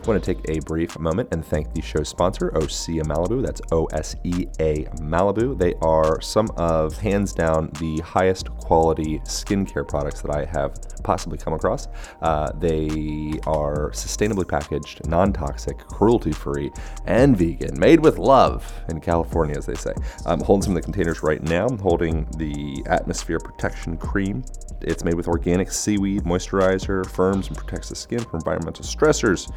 [0.03, 3.41] I want to take a brief moment and thank the show's sponsor, Osea Malibu.
[3.41, 5.57] That's O S E A Malibu.
[5.57, 11.39] They are some of, hands down, the highest quality skincare products that I have possibly
[11.39, 11.87] come across.
[12.21, 16.73] Uh, they are sustainably packaged, non toxic, cruelty free,
[17.07, 19.95] and vegan, made with love in California, as they say.
[20.27, 21.67] I'm holding some of the containers right now.
[21.67, 24.43] I'm holding the Atmosphere Protection Cream.
[24.81, 29.49] It's made with organic seaweed moisturizer, firms and protects the skin from environmental stressors.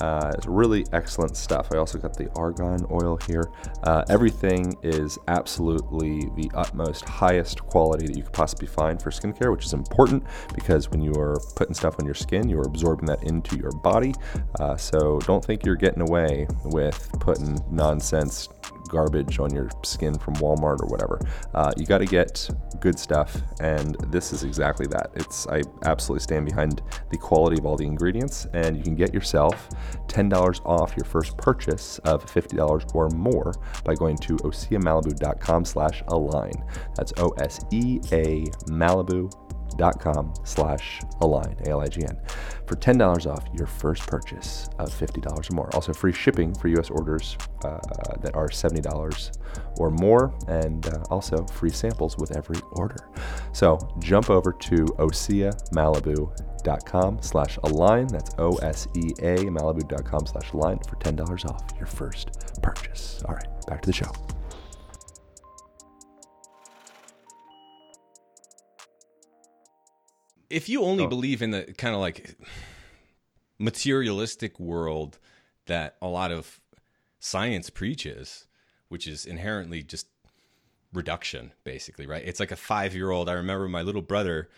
[0.00, 1.68] Uh, it's really excellent stuff.
[1.72, 3.50] I also got the argan oil here.
[3.84, 9.52] Uh, everything is absolutely the utmost highest quality that you could possibly find for skincare,
[9.52, 13.06] which is important because when you are putting stuff on your skin, you are absorbing
[13.06, 14.14] that into your body.
[14.58, 18.48] Uh, so don't think you're getting away with putting nonsense
[18.90, 21.20] garbage on your skin from Walmart or whatever.
[21.54, 22.48] Uh, you got to get
[22.80, 25.10] good stuff, and this is exactly that.
[25.14, 29.14] It's I absolutely stand behind the quality of all the ingredients, and you can get
[29.14, 29.68] yourself
[30.08, 36.52] $10 off your first purchase of $50 or more by going to oseamalibu.com slash align.
[36.96, 39.30] That's O-S-E-A Malibu
[40.00, 42.18] com slash align, A-L-I-G-N,
[42.66, 45.68] for $10 off your first purchase of $50 or more.
[45.74, 46.88] Also free shipping for U.S.
[46.90, 47.80] orders uh,
[48.20, 49.38] that are $70
[49.78, 53.08] or more, and uh, also free samples with every order.
[53.52, 58.06] So jump over to oseamalibu.com slash align.
[58.08, 62.30] That's O-S-E-A malibu.com slash align for $10 off your first
[62.62, 63.22] purchase.
[63.26, 64.10] All right, back to the show.
[70.50, 71.08] If you only oh.
[71.08, 72.36] believe in the kind of like
[73.58, 75.18] materialistic world
[75.66, 76.60] that a lot of
[77.20, 78.46] science preaches,
[78.88, 80.08] which is inherently just
[80.92, 82.22] reduction, basically, right?
[82.24, 83.28] It's like a five year old.
[83.28, 84.48] I remember my little brother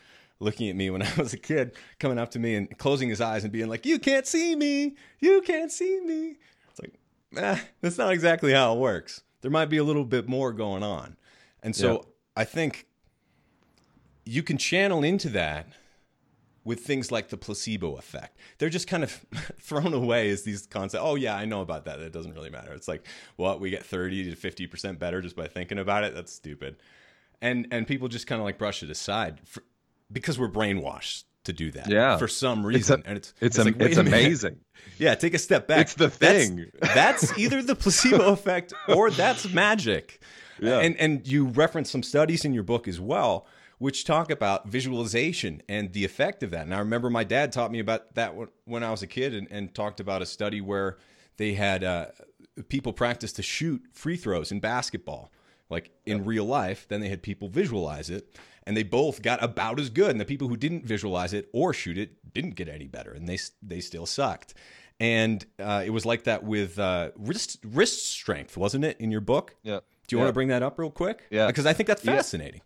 [0.40, 3.20] looking at me when I was a kid, coming up to me and closing his
[3.20, 4.96] eyes and being like, You can't see me.
[5.20, 6.36] You can't see me.
[6.70, 6.94] It's like,
[7.36, 9.22] eh, that's not exactly how it works.
[9.42, 11.16] There might be a little bit more going on.
[11.62, 12.00] And so yeah.
[12.36, 12.86] I think
[14.24, 15.66] you can channel into that
[16.64, 18.38] with things like the placebo effect.
[18.58, 19.10] They're just kind of
[19.60, 21.02] thrown away as these concepts.
[21.04, 21.98] Oh yeah, I know about that.
[21.98, 22.72] That doesn't really matter.
[22.72, 26.14] It's like, what we get 30 to 50% better just by thinking about it.
[26.14, 26.76] That's stupid.
[27.40, 29.64] And and people just kind of like brush it aside for,
[30.10, 31.88] because we're brainwashed to do that.
[31.88, 32.16] Yeah.
[32.16, 33.00] For some reason.
[33.00, 34.60] It's a, and it's it's, it's, like, it's amazing.
[34.98, 35.80] yeah, take a step back.
[35.80, 36.70] It's the thing.
[36.80, 36.94] That's,
[37.30, 40.20] that's either the placebo effect or that's magic.
[40.60, 40.78] Yeah.
[40.78, 43.46] And and you reference some studies in your book as well
[43.82, 46.62] which talk about visualization and the effect of that.
[46.62, 48.32] And I remember my dad taught me about that
[48.64, 50.98] when I was a kid and, and talked about a study where
[51.36, 52.06] they had uh,
[52.68, 55.32] people practice to shoot free throws in basketball,
[55.68, 56.26] like in yep.
[56.28, 56.86] real life.
[56.86, 60.12] Then they had people visualize it, and they both got about as good.
[60.12, 63.28] And the people who didn't visualize it or shoot it didn't get any better, and
[63.28, 64.54] they they still sucked.
[65.00, 69.20] And uh, it was like that with uh, wrist wrist strength, wasn't it, in your
[69.20, 69.56] book?
[69.64, 69.80] Yeah.
[70.06, 70.22] Do you yeah.
[70.22, 71.24] want to bring that up real quick?
[71.32, 71.48] Yeah.
[71.48, 72.60] Because I think that's fascinating.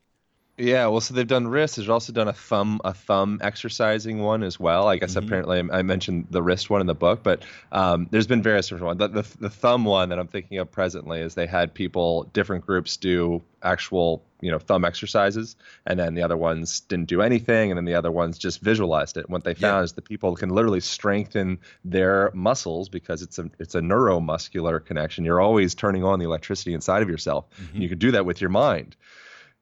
[0.58, 0.86] Yeah.
[0.86, 1.76] Well, so they've done wrist.
[1.76, 4.88] There's also done a thumb, a thumb exercising one as well.
[4.88, 5.26] I guess mm-hmm.
[5.26, 7.42] apparently I mentioned the wrist one in the book, but
[7.72, 8.98] um, there's been various different ones.
[8.98, 12.64] The, the, the, thumb one that I'm thinking of presently is they had people, different
[12.64, 17.70] groups, do actual, you know, thumb exercises, and then the other ones didn't do anything,
[17.70, 19.26] and then the other ones just visualized it.
[19.26, 19.84] And what they found yeah.
[19.84, 25.26] is the people can literally strengthen their muscles because it's a it's a neuromuscular connection.
[25.26, 27.44] You're always turning on the electricity inside of yourself.
[27.60, 27.82] Mm-hmm.
[27.82, 28.96] you can do that with your mind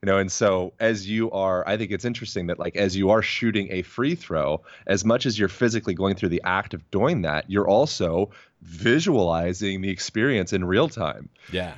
[0.05, 3.09] you know and so as you are i think it's interesting that like as you
[3.09, 6.91] are shooting a free throw as much as you're physically going through the act of
[6.91, 8.29] doing that you're also
[8.61, 11.31] visualizing the experience in real time.
[11.51, 11.75] Yeah.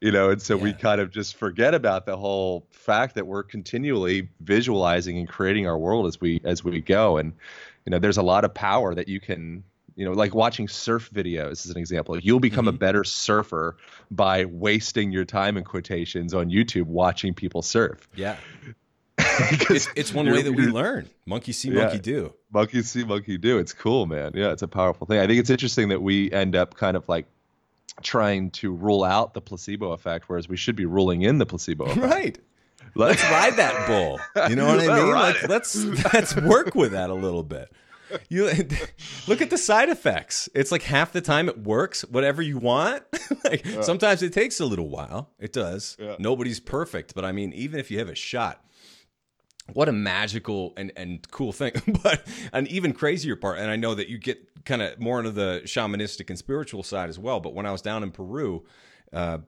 [0.00, 0.62] You know and so Yeah.
[0.62, 5.66] we kind of just forget about the whole fact that we're continually visualizing and creating
[5.66, 7.18] our world as we as we go.
[7.18, 7.34] And
[7.84, 9.64] you know there's a lot of power that you can
[9.96, 12.78] you know like watching surf videos as an example you'll become a Mhm.
[12.78, 13.76] better surfer
[14.10, 18.36] by wasting your time in quotations on youtube watching people surf Yeah.
[19.68, 21.08] It's, it's one way that we learn.
[21.26, 21.84] Monkey see, Yeah.
[21.84, 22.32] monkey do.
[22.52, 25.50] monkey see monkey do it's cool man yeah it's a powerful thing i think it's
[25.50, 27.26] interesting that we end up kind of like
[28.02, 31.84] trying to rule out the placebo effect whereas we should be ruling in the placebo
[31.86, 32.38] effect Right.
[32.94, 34.18] Let's ride that bull.
[34.48, 35.10] You know what I mean?
[35.12, 35.50] Like it.
[35.50, 35.74] let's
[36.14, 37.70] let's work with that a little bit.
[38.28, 38.46] You
[39.26, 40.48] look at the side effects.
[40.54, 43.04] It's like half the time it works, whatever you want.
[43.44, 45.30] like sometimes it takes a little while.
[45.38, 45.96] It does.
[45.98, 46.16] Yeah.
[46.18, 48.64] Nobody's perfect, but I mean, even if you have a shot,
[49.72, 51.72] what a magical and, and cool thing.
[52.02, 55.30] but an even crazier part, and I know that you get kind of more into
[55.30, 57.40] the shamanistic and spiritual side as well.
[57.40, 58.64] But when I was down in Peru
[59.12, 59.38] uh,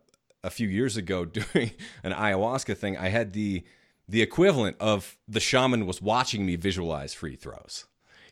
[0.42, 3.64] a few years ago doing an ayahuasca thing, I had the
[4.08, 7.84] the equivalent of the shaman was watching me visualize free throws.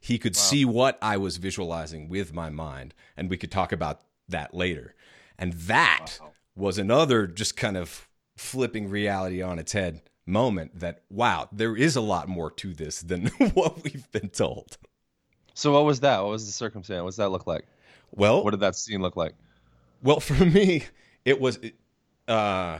[0.07, 4.03] He could see what I was visualizing with my mind, and we could talk about
[4.29, 4.95] that later.
[5.37, 6.21] And that
[6.55, 11.97] was another just kind of flipping reality on its head moment that wow, there is
[11.97, 14.79] a lot more to this than what we've been told.
[15.55, 16.21] So what was that?
[16.23, 17.03] What was the circumstance?
[17.03, 17.67] What does that look like?
[18.13, 19.35] Well, What did that scene look like?
[20.05, 20.85] Well, for me,
[21.25, 21.59] it was.
[22.29, 22.79] Uh,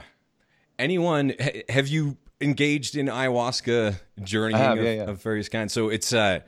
[0.79, 5.09] anyone ha- have you engaged in ayahuasca journeying have, of, yeah, yeah.
[5.09, 5.73] of various kinds?
[5.73, 6.39] So it's uh,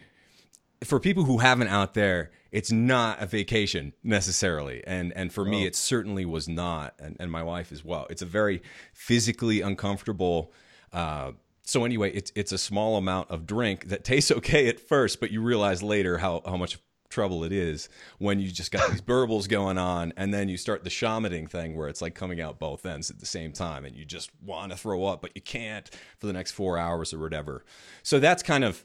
[0.83, 2.31] for people who haven't out there.
[2.51, 5.67] It's not a vacation necessarily, and and for me, Oh.
[5.67, 8.07] it certainly was not, and, and my wife as well.
[8.09, 8.61] It's a very
[8.93, 10.51] physically uncomfortable.
[10.91, 15.19] Uh, so anyway, it's it's a small amount of drink that tastes okay at first,
[15.19, 19.01] but you realize later how how much trouble it is when you just got these
[19.13, 22.57] burbles going on, and then you start the shamaning thing where it's like coming out
[22.59, 25.41] both ends at the same time, and you just want to throw up, but you
[25.41, 27.63] can't for the next four hours or whatever.
[28.03, 28.83] So that's kind of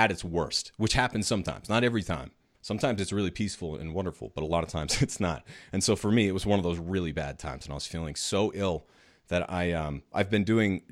[0.00, 2.30] at its worst, which happens sometimes, not every time.
[2.62, 5.46] Sometimes it's really peaceful and wonderful, but a lot of times it's not.
[5.74, 7.86] And so for me, it was one of those really bad times, and I was
[7.86, 8.86] feeling so ill
[9.28, 10.82] that I um I've been doing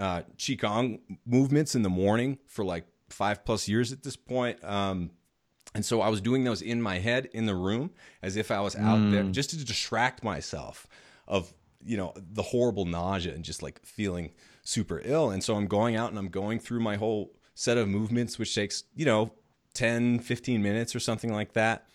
[0.00, 4.62] uh, qigong movements in the morning for like five plus years at this point.
[4.64, 5.10] Um,
[5.74, 7.90] and so I was doing those in my head in the room
[8.22, 10.86] as if I was out there just to distract myself
[11.26, 11.52] of,
[11.84, 14.32] you know, the horrible nausea and just like feeling
[14.62, 15.30] super ill.
[15.30, 18.54] And so I'm going out and I'm going through my whole set of movements, which
[18.54, 19.32] takes, you know,
[19.74, 21.88] 10, 15 minutes or something like that.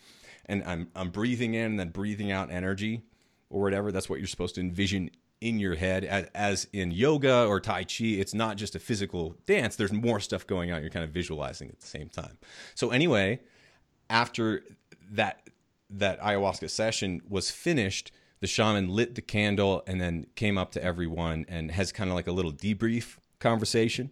[0.45, 3.03] And I'm, I'm breathing in and then breathing out energy
[3.49, 3.89] or whatever.
[3.89, 5.09] That's what you're supposed to envision
[5.39, 6.03] in your head.
[6.03, 10.19] As, as in yoga or Tai Chi, it's not just a physical dance, there's more
[10.19, 10.81] stuff going on.
[10.81, 12.37] You're kind of visualizing at the same time.
[12.75, 13.39] So, anyway,
[14.09, 14.65] after
[15.11, 15.47] that
[15.89, 18.11] that ayahuasca session was finished,
[18.41, 22.15] the shaman lit the candle and then came up to everyone and has kind of
[22.17, 24.09] like a little debrief conversation,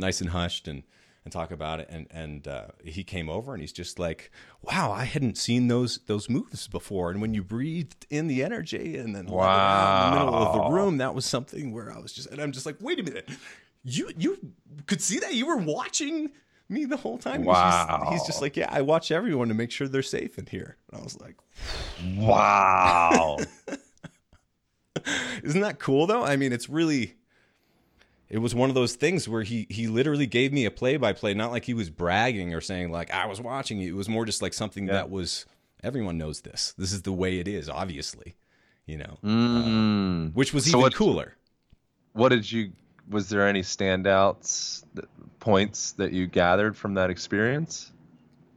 [0.00, 0.82] nice and hushed, and
[1.24, 1.88] and talk about it.
[1.90, 4.30] And and uh, he came over and he's just like,
[4.62, 8.96] "Wow, I hadn't seen those those moves before." And when you breathed in the energy
[8.96, 12.12] and then it in the middle of the room, that was something where I was
[12.12, 13.28] just, and I'm just like, "Wait a minute."
[13.84, 14.36] You you
[14.86, 16.32] could see that you were watching
[16.68, 17.42] me the whole time.
[17.44, 18.08] He's just- Wow.
[18.12, 20.76] He's just, like, yeah, I watch everyone to make sure they're safe in here.
[20.92, 21.34] And I was like,
[22.16, 23.38] Wow.
[25.42, 26.22] isn't that cool though?
[26.24, 27.14] I mean, it's really.
[28.30, 31.12] It was one of those things where he he literally gave me a play by
[31.12, 33.92] play, not like he was bragging or saying like I was watching you.
[33.94, 34.92] It was more just like something Yeah.
[34.94, 35.46] that was
[35.82, 36.72] everyone knows this.
[36.78, 38.36] This is the way it is, obviously.
[38.86, 40.34] You know, mm.
[40.34, 41.36] which was So even what- cooler.
[42.12, 42.72] What did you?
[43.08, 45.06] Was there any standouts, that,
[45.40, 47.92] points that you gathered from that experience?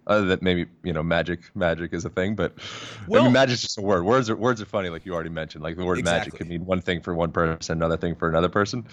[0.05, 3.61] Other than maybe you know magic, magic is a thing, but I Well- mean, magic's
[3.61, 4.03] just a word.
[4.03, 5.63] Words are words are funny, like you already mentioned.
[5.63, 6.37] Like the word magic Exactly.
[6.37, 8.85] could mean one thing for one person, another thing for another person.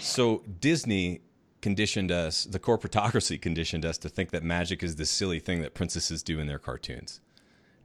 [0.00, 1.22] So Disney
[1.62, 5.72] conditioned us, the corporatocracy conditioned us to think that magic is this silly thing that
[5.72, 7.20] princesses do in their cartoons.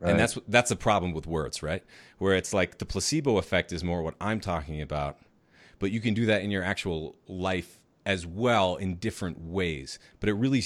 [0.02, 0.12] Right.
[0.12, 1.84] And that's that's a problem with words, right?
[2.18, 5.18] Where it's like the placebo effect is more what I'm talking about,
[5.80, 10.00] but you can do that in your actual life as well in different ways.
[10.20, 10.64] But it really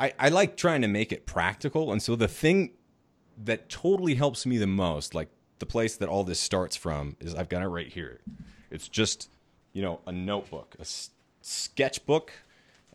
[0.00, 1.92] I, I like trying to make it practical.
[1.92, 2.72] And so the thing
[3.44, 5.28] that totally helps me the most, like
[5.58, 8.20] the place that all this starts from, is I've got it right here.
[8.70, 9.28] It's just,
[9.74, 11.10] you know, a notebook, a s-
[11.42, 12.32] sketchbook,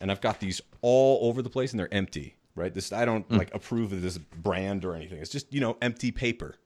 [0.00, 2.74] and I've got these all over the place and they're empty, right?
[2.74, 3.36] This I don't hmm.
[3.36, 5.18] like approve of this brand or anything.
[5.20, 6.56] It's just, you know, empty paper.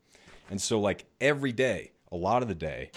[0.48, 2.92] And so like every day, a lot of the day,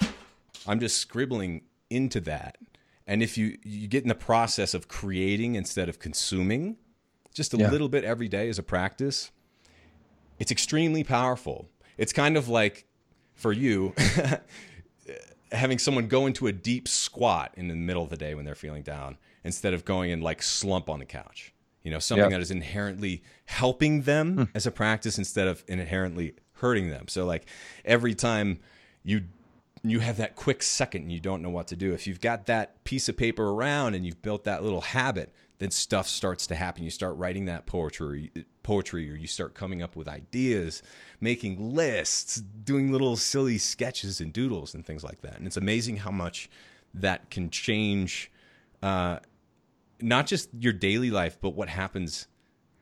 [0.66, 2.58] I'm just scribbling into that.
[3.06, 6.78] And if you you get in the process of creating instead of consuming,
[7.34, 7.70] just a Yeah.
[7.70, 9.32] little bit every day as a practice,
[10.40, 11.70] it's extremely powerful.
[11.98, 12.86] It's kind of like
[13.34, 13.94] for you,
[15.52, 18.56] having someone go into a deep squat in the middle of the day when they're
[18.56, 21.54] feeling down instead of going and like slump on the couch.
[21.84, 24.44] You know, something that is inherently helping them hmm.
[24.56, 27.08] as a practice instead of inherently hurting them.
[27.10, 27.46] So like
[27.84, 28.60] every time
[29.04, 29.24] you
[29.86, 31.94] you have that quick second and you don't know what to do.
[31.94, 35.72] If you've got that piece of paper around and you've built that little habit, then
[35.72, 36.84] stuff starts to happen.
[36.84, 38.32] You start writing that poetry,
[38.64, 40.82] poetry, or you start coming up with ideas,
[41.22, 45.38] making lists, doing little silly sketches and doodles and things like that.
[45.38, 46.50] And it's amazing how much
[46.94, 48.32] that can change,
[48.82, 49.20] uh,
[50.02, 52.28] not just your daily life, but what happens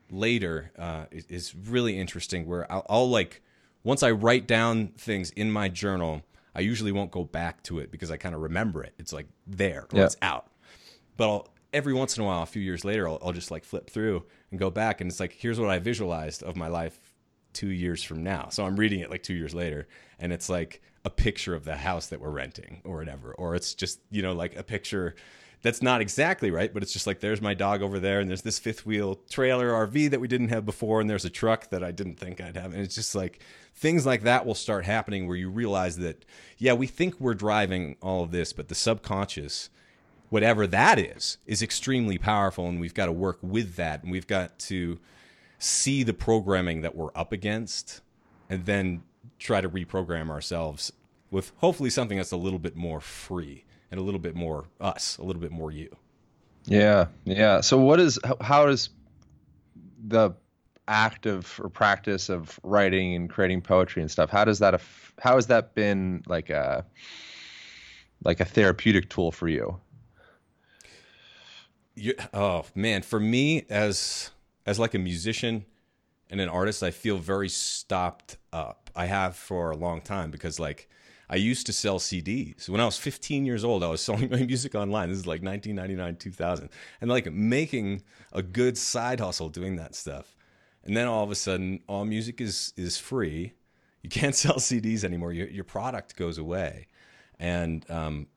[0.10, 2.46] later uh, is, is really interesting.
[2.46, 3.42] Where I'll, I'll like
[3.84, 6.22] once I write down things in my journal,
[6.56, 8.94] I usually won't go back to it because I kind of remember it.
[8.98, 10.06] It's like there, Yeah.
[10.06, 10.48] it's out.
[11.18, 13.64] But I'll, every once in a while, a few years later, I'll, I'll just like
[13.64, 17.00] flip through and go back, and it's like here's what I visualized of my life
[17.54, 18.50] two years from now.
[18.50, 19.88] So I'm reading it like two years later,
[20.20, 23.74] and it's like a picture of the house that we're renting or whatever, or it's
[23.74, 25.16] just you know like a picture
[25.64, 28.42] that's not exactly right, but it's just like there's my dog over there, and there's
[28.42, 31.84] this fifth wheel trailer RV that we didn't have before, and there's a truck that
[31.84, 33.42] I didn't think I'd have, and it's just like
[33.76, 36.26] things like that will start happening where you realize that
[36.58, 39.70] yeah, we think we're driving all of this, but the subconscious
[40.32, 44.28] whatever that is is extremely powerful and we've got to work with that and we've
[44.28, 45.00] got to
[45.60, 48.02] see the programming that we're up against
[48.50, 49.04] and then
[49.40, 50.92] try to reprogram ourselves
[51.30, 55.18] with hopefully something that's a little bit more free and a little bit more us
[55.20, 55.96] a little bit more you
[56.66, 57.62] Yeah, yeah.
[57.62, 58.90] So, what is how, does
[60.08, 60.32] the
[60.88, 64.30] act of or practice of writing and creating poetry and stuff?
[64.30, 64.82] How does that
[65.20, 66.86] how has that been like a
[68.24, 69.80] like a therapeutic tool for you?
[72.02, 74.32] You, oh man for me as
[74.66, 75.66] as like a musician
[76.30, 78.90] and an artist i feel very stopped up.
[78.96, 80.90] I have for a long time because like
[81.30, 84.44] i used to sell cds when i was 15 years old i was selling my
[84.44, 85.10] music online.
[85.10, 86.70] This is like 1999 2000
[87.02, 88.02] and like making
[88.34, 90.36] a good side hustle doing that stuff.
[90.84, 93.54] And then all of a sudden all music is is free.
[94.02, 95.34] You can't sell cds anymore.
[95.34, 96.88] Your, your product goes away.
[97.40, 98.28] And um,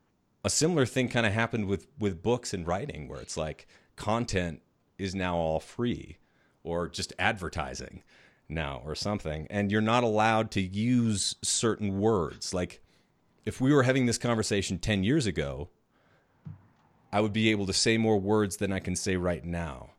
[0.44, 3.66] a similar thing kind of happened with with books and writing where it's like
[3.96, 4.60] content
[4.98, 6.18] is now all free
[6.62, 8.02] or just advertising
[8.48, 12.52] now or something and you're not allowed to use certain words.
[12.52, 12.82] Like
[13.46, 15.70] if we were having this conversation 10 years ago
[17.12, 19.90] i would be able to say more words than i can say right now.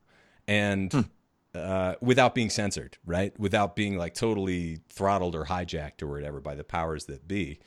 [0.48, 1.10] And
[1.56, 3.38] uh, without being censored right?
[3.40, 7.60] Without being like totally throttled or hijacked or whatever by the powers that be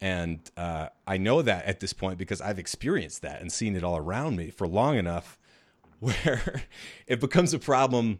[0.00, 3.82] and uh, I know that at this point because I've experienced that and seen it
[3.82, 5.38] all around me for long enough
[6.00, 6.62] where
[7.06, 8.18] it becomes a problem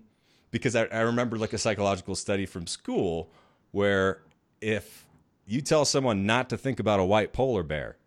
[0.51, 3.31] because I, I remember like a psychological study from school
[3.73, 4.23] where
[4.61, 5.07] if
[5.45, 7.99] you tell someone not to think about a white polar bear,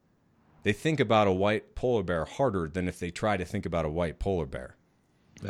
[0.64, 3.86] they think about a white polar bear harder than if they try to think about
[3.86, 4.76] a white polar bear.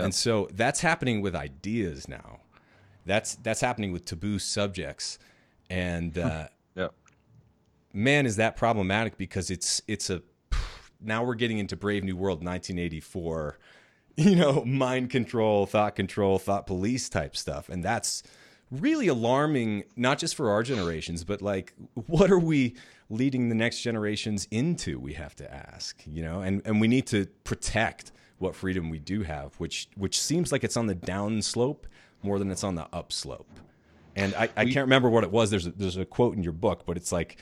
[0.03, 2.41] And so that's happening with ideas now.
[3.05, 5.17] That's that's happening with taboo subjects.
[5.69, 6.47] And uh, Yeah.
[7.93, 10.21] Man, is that problematic because it's it's a
[11.01, 13.57] now we're getting into Brave New World 1984,
[14.17, 18.23] you know, mind control, thought control, thought police type stuff, and that's
[18.71, 19.83] really alarming.
[19.95, 22.75] Not just for our generations, but like, what are we
[23.09, 24.99] leading the next generations into?
[24.99, 28.99] We have to ask, you know, and and we need to protect what freedom we
[28.99, 31.87] do have, which which seems like it's on the down slope
[32.21, 33.49] more than it's on the up slope.
[34.15, 35.49] And I, I can't remember what it was.
[35.49, 37.37] There's a, there's a quote in your book, but it's like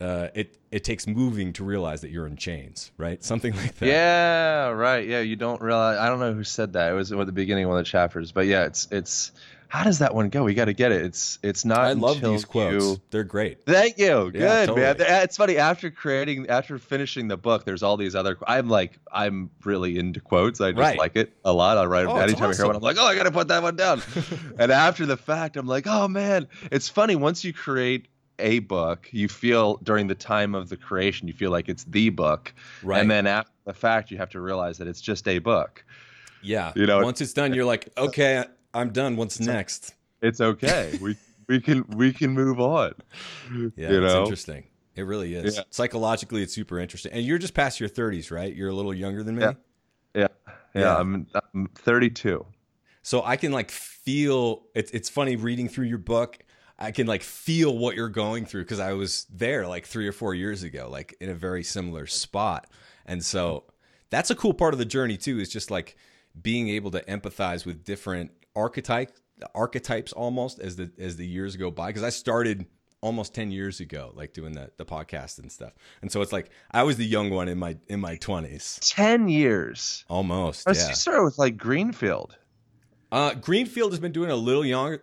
[0.00, 3.22] uh, it it takes moving to realize that you're in chains, right?
[3.24, 3.86] Something like that.
[3.86, 5.06] Yeah, right.
[5.06, 5.98] Yeah, you don't realize.
[5.98, 6.90] I don't know who said that.
[6.90, 9.32] It was at the beginning of one of the chapters, but yeah, it's it's.
[9.70, 10.44] How does that one go?
[10.44, 11.02] We got to get it.
[11.02, 11.80] It's it's not.
[11.80, 12.82] I love these quotes.
[12.82, 13.66] you- They're great.
[13.66, 14.30] Thank you.
[14.30, 14.96] Good Yeah, man.
[14.98, 17.66] It's funny after creating, after finishing the book.
[17.66, 18.38] There's all these other.
[18.46, 20.62] I'm like, I'm really into quotes.
[20.62, 20.96] I just Right.
[20.98, 21.76] like it a lot.
[21.76, 22.76] I write Oh, anytime I hear one.
[22.76, 24.00] I'm like, oh, I gotta put that one down.
[24.58, 27.14] and after the fact, I'm like, oh man, it's funny.
[27.16, 28.08] Once you create
[28.38, 32.10] a book, you feel during the time of the creation, you feel like it's the
[32.10, 33.00] book, Right.
[33.00, 35.84] and then after the fact, you have to realize that it's just a book.
[36.42, 36.72] Yeah.
[36.76, 39.16] You know, once it's done, you're like, okay, I'm done.
[39.16, 39.94] What's next?
[40.22, 40.98] It's okay.
[41.02, 41.16] we
[41.48, 42.92] we can we can move on.
[43.50, 43.58] Yeah,
[43.90, 44.22] you it's know?
[44.22, 44.64] interesting.
[44.94, 45.56] It really is.
[45.56, 45.62] Yeah.
[45.70, 47.12] Psychologically, it's super interesting.
[47.12, 48.52] And you're just past your 30s, right?
[48.54, 49.42] You're a little younger than me.
[49.42, 49.52] Yeah.
[50.14, 50.26] Yeah,
[50.74, 50.80] yeah.
[50.80, 50.96] Yeah.
[50.96, 52.44] I'm, I'm 32.
[53.02, 56.38] So I can like feel it's it's funny reading through your book.
[56.78, 60.12] I can like feel what you're going through because I was there like three or
[60.12, 62.70] four years ago, like in a very similar spot.
[63.04, 63.64] And so
[64.10, 65.96] that's a cool part of the journey too, is just like
[66.40, 69.12] being able to empathize with different archetype
[69.54, 71.88] archetypes almost as the as the years go by.
[71.88, 72.66] Because I started
[73.00, 75.72] almost 10 years ago like doing the the podcast and stuff
[76.02, 79.28] and so it's like i was the young one in my in my 20s 10
[79.28, 80.80] years almost oh, yeah.
[80.80, 82.36] so you started with like greenfield
[83.12, 85.00] uh greenfield has been doing a little younger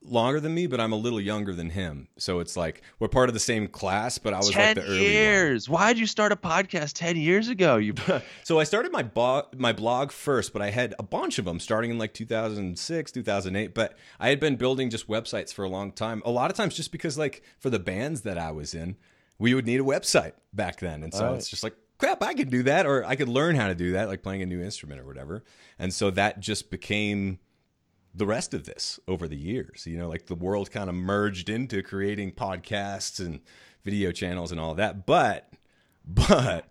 [0.00, 2.08] longer than me but i'm a little younger than him.
[2.18, 4.90] So it's like we're part of the same class but i was 10 like the
[4.90, 5.68] early years.
[5.68, 7.76] Why'd you start a podcast 10 years ago?
[7.76, 7.94] You
[8.44, 11.58] so i started my bo- my blog first but i had a bunch of them
[11.60, 15.90] starting in like 2006 2008 but i had been building just websites for a long
[15.92, 16.22] time.
[16.24, 18.96] A lot of times just because like for the bands that i was in
[19.38, 21.02] we would need a website back then.
[21.04, 21.36] And so Right.
[21.36, 23.92] it's just like crap i could do that or i could learn how to do
[23.92, 25.42] that like playing a new instrument or whatever.
[25.78, 27.40] And so that just became
[28.18, 29.86] the rest of this over the years.
[29.86, 33.40] You know, like the world kind of merged into creating podcasts and
[33.84, 35.06] video channels and all that.
[35.06, 35.52] But,
[36.04, 36.68] but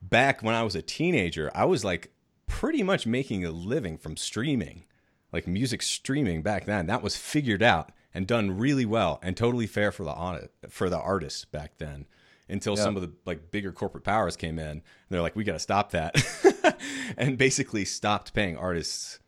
[0.00, 2.12] back when I was a teenager, I was like
[2.46, 4.84] pretty much making a living from streaming,
[5.32, 6.86] like music streaming back then.
[6.86, 10.98] That was figured out and done really well and totally fair for the for the
[10.98, 12.06] artists back then.
[12.48, 15.54] Until some of the like bigger corporate powers came in, and they're like, "We got
[15.54, 16.76] to stop that,"
[17.16, 19.20] and basically stopped paying artists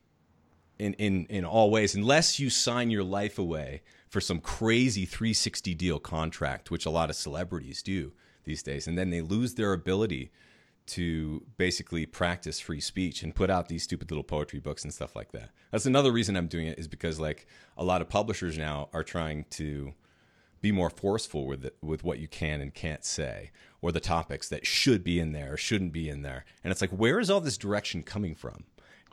[0.78, 5.74] in in in all ways unless you sign your life away for some crazy 360
[5.74, 8.12] deal contract which a lot of celebrities do
[8.44, 10.30] these days and then they lose their ability
[10.86, 15.16] to basically practice free speech and put out these stupid little poetry books and stuff
[15.16, 15.50] like that.
[15.70, 17.46] That's another reason i'm doing it is because like
[17.76, 19.94] a lot of publishers now are trying to
[20.60, 23.50] be more forceful with it, with what you can and can't say
[23.82, 26.44] or the topics that should be in there or shouldn't be in there.
[26.62, 28.64] And it's like where is all this direction coming from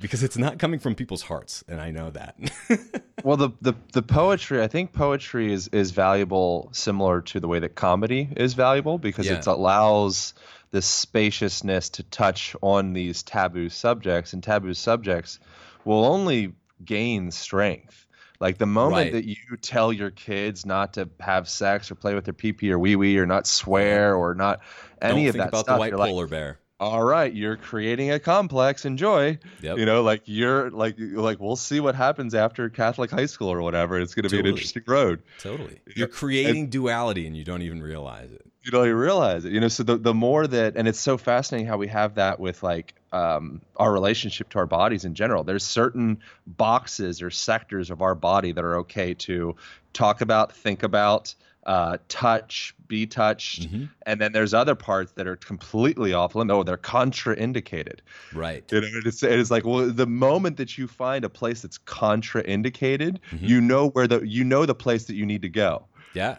[0.01, 2.35] because it's not coming from people's hearts and i know that
[3.23, 7.59] well the, the the poetry i think poetry is is valuable similar to the way
[7.59, 9.37] that comedy is valuable because Yeah.
[9.39, 10.33] it allows
[10.71, 15.39] this spaciousness to touch on these taboo subjects and taboo subjects
[15.85, 18.05] will only gain strength
[18.39, 19.11] like the moment Right.
[19.13, 22.71] that you tell your kids not to have sex or play with their pee pee
[22.71, 24.61] or wee wee or not swear or not
[25.01, 27.33] any don't of think that about stuff the white you're like, polar bear all right
[27.33, 29.37] you're creating a complex enjoy.
[29.61, 29.77] Yep.
[29.77, 33.61] you know like you're like like we'll see what happens after catholic high school or
[33.61, 35.21] whatever it's going to be an interesting road.
[35.39, 35.79] Totally.
[35.95, 38.45] You're creating duality and you don't even realize it.
[38.63, 39.53] You know you realize it.
[39.53, 42.39] You know so the, the more that and it's so fascinating how we have that
[42.39, 45.43] with like um, our relationship to our bodies in general.
[45.43, 49.55] There's certain boxes or sectors of our body that are okay to
[49.93, 51.35] talk about think about
[51.65, 53.89] uh, touch be touched Mhm.
[54.07, 57.99] and then there's other parts that are completely off limit oh they're contraindicated
[58.33, 61.77] right You know, it's, it's like well, the moment that you find a place that's
[61.77, 63.47] contraindicated, Mhm.
[63.47, 65.85] you know where the you know the place that you need to go.
[66.13, 66.37] yeah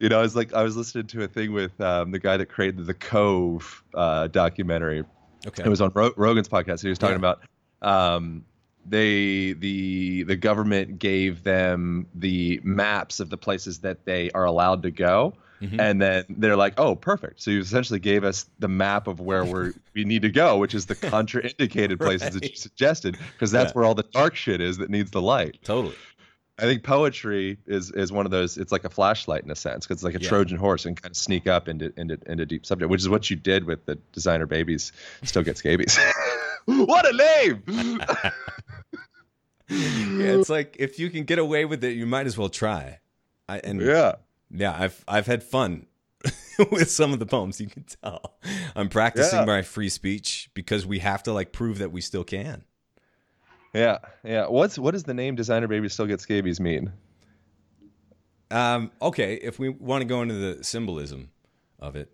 [0.00, 2.46] You know, it's like I was listening to a thing with um, the guy that
[2.46, 5.04] created the Cove uh, documentary.
[5.46, 6.82] okay It was on Ro- Rogan's podcast.
[6.82, 7.30] He was talking Yeah.
[7.30, 7.40] about
[7.82, 8.44] um,
[8.86, 14.82] they the the government gave them the maps of the places that they are allowed
[14.82, 15.34] to go.
[15.62, 15.80] Mhm.
[15.80, 19.44] And then they're like, "Oh, perfect!" So you essentially gave us the map of where
[19.44, 23.70] we're we need to go, which is the contraindicated places that you suggested, because that's
[23.70, 23.72] Yeah.
[23.74, 25.58] where all the dark shit is that needs the light.
[25.64, 25.94] totally
[26.58, 28.58] I think poetry is is one of those.
[28.58, 30.28] It's like a flashlight in a sense, because it's like a Yeah.
[30.28, 33.28] Trojan horse and kind of sneak up into into into deep subject, which is what
[33.30, 34.92] you did with the designer babies.
[35.22, 35.98] Still gets scabies.
[36.66, 38.00] what a name!
[39.68, 42.98] yeah, it's like if you can get away with it you might as well try
[43.48, 44.16] I, and yeah.
[44.50, 45.86] yeah i've i've had fun
[46.70, 48.36] with some of the poems you can tell
[48.76, 49.44] i'm practicing Yeah.
[49.46, 52.64] my free speech because we have to like prove that we still can
[53.74, 54.46] Yeah, yeah.
[54.46, 56.92] What's what does the name designer baby still get scabies mean?
[58.50, 61.30] Um, okay, if we want to go into the symbolism
[61.80, 62.08] of it,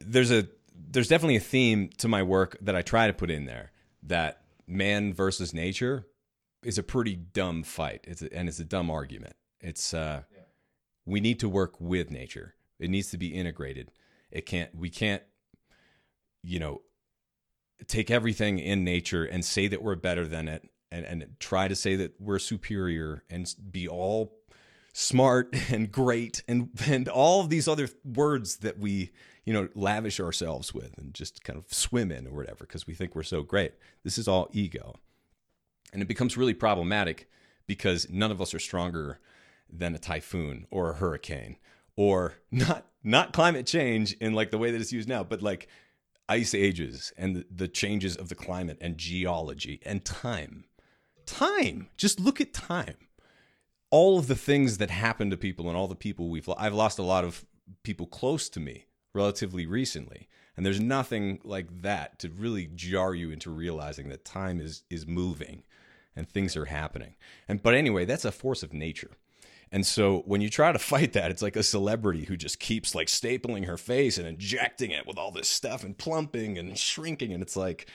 [0.00, 0.48] there's a
[0.90, 3.70] there's definitely a theme to my work that I try to put in there
[4.04, 6.06] that man versus nature
[6.62, 8.04] is a pretty dumb fight.
[8.04, 9.34] It's a, and it's a dumb argument.
[9.60, 10.22] It's uh,
[11.06, 12.54] we need to work with nature.
[12.78, 13.90] It needs to be integrated.
[14.30, 14.74] It can't.
[14.74, 15.22] We can't.
[16.42, 16.82] You know,
[17.86, 21.76] take everything in nature and say that we're better than it, and and try to
[21.76, 24.36] say that we're superior and be all
[24.92, 29.10] smart and great and and all of these other words that we
[29.44, 32.94] you know lavish ourselves with and just kind of swim in or whatever because we
[32.94, 33.74] think we're so great.
[34.02, 34.96] This is all ego.
[35.92, 37.28] And it becomes really problematic
[37.66, 39.20] because none of us are stronger
[39.70, 41.56] than a typhoon or a hurricane
[41.96, 45.68] or not not climate change in like the way that it's used now, but like
[46.26, 50.64] ice ages and the, changes of the climate and geology and time.
[51.26, 51.90] Time.
[51.98, 52.96] Just look at time.
[53.90, 56.98] All of the things that happen to people and all the people we've I've lost
[56.98, 57.44] a lot of
[57.82, 60.28] people close to me relatively recently.
[60.56, 65.06] And there's nothing like that to really jar you into realizing that time is is
[65.06, 65.62] moving
[66.14, 67.14] and things are happening.
[67.48, 69.12] And but anyway, that's a force of nature.
[69.72, 72.94] And so when you try to fight that, it's like a celebrity who just keeps
[72.94, 77.32] like stapling her face and injecting it with all this stuff and plumping and shrinking.
[77.32, 77.88] And it's like,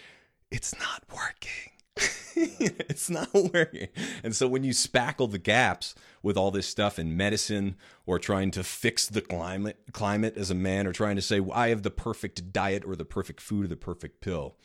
[0.52, 1.72] it's not working.
[2.36, 3.88] it's not working.
[4.24, 8.52] And so when you spackle the gaps with all this stuff in medicine or trying
[8.52, 11.84] to fix the climate climate as a man or trying to say well, I have
[11.84, 14.56] the perfect diet or the perfect food or the perfect pill,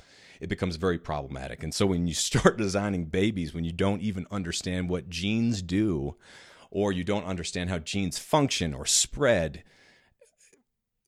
[0.41, 1.63] it becomes very problematic.
[1.63, 6.17] And so when you start designing babies when you don't even understand what genes do
[6.71, 9.63] or you don't understand how genes function or spread,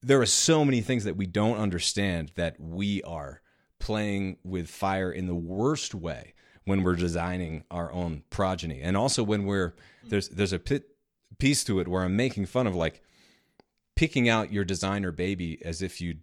[0.03, 3.43] there are so many things that we don't understand that we are
[3.81, 6.35] playing with fire in the worst way
[6.67, 8.83] when we're designing our own progeny.
[8.83, 10.91] And also when we're there's there's a pit,
[11.39, 13.03] piece to it where i'm making fun of like
[13.95, 16.21] picking out your designer baby as if you'd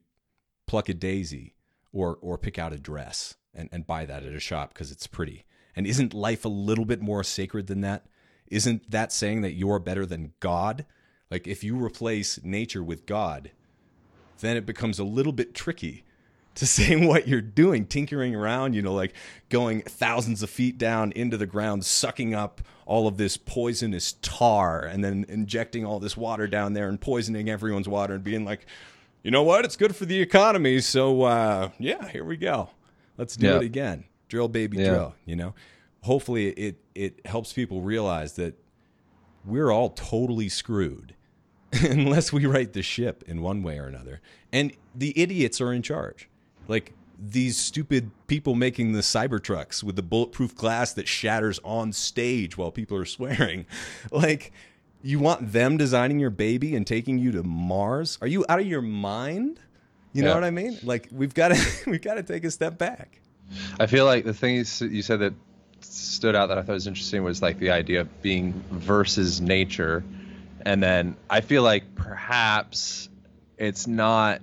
[0.68, 1.56] pluck a daisy
[1.92, 5.08] or or pick out a dress and, and buy that at a shop because it's
[5.08, 5.46] pretty.
[5.76, 8.06] And isn't life a little bit more sacred than that?
[8.48, 10.86] Isn't that saying that you're better than god?
[11.32, 13.52] Like if you replace nature with god
[14.40, 16.04] then it becomes a little bit tricky
[16.56, 19.14] to say what you're doing, tinkering around, you know, like
[19.50, 24.82] going thousands of feet down into the ground, sucking up all of this poisonous tar
[24.82, 28.66] and then injecting all this water down there and poisoning everyone's water and being like,
[29.24, 29.64] you know what?
[29.64, 30.80] It's good for the economy.
[30.80, 32.70] So, uh, yeah, here we go.
[33.18, 34.06] Let's do it again.
[34.28, 34.90] Drill, baby, yeah.
[34.90, 35.54] drill, you know?
[36.02, 38.60] Hopefully it, it helps people realize that
[39.46, 41.16] we're all totally screwed
[41.72, 44.20] unless we right the ship in one way or another.
[44.52, 46.28] And the idiots are in charge
[46.68, 52.58] like these stupid people making the Cybertrucks with the bulletproof glass that shatters on stage
[52.58, 53.66] while people are swearing.
[54.12, 54.52] Like,
[55.02, 58.18] you want them designing your baby and taking you to Mars?
[58.22, 59.60] Are you out of your mind?
[60.14, 60.30] You yeah.
[60.30, 60.78] know what I mean?
[60.84, 63.20] Like, we've got to we've got to take a step back.
[63.80, 65.34] I feel like the thing you said that
[65.82, 70.04] stood out that I thought was interesting was like the idea of being versus nature,
[70.66, 73.10] and then I feel like perhaps
[73.58, 74.42] it's not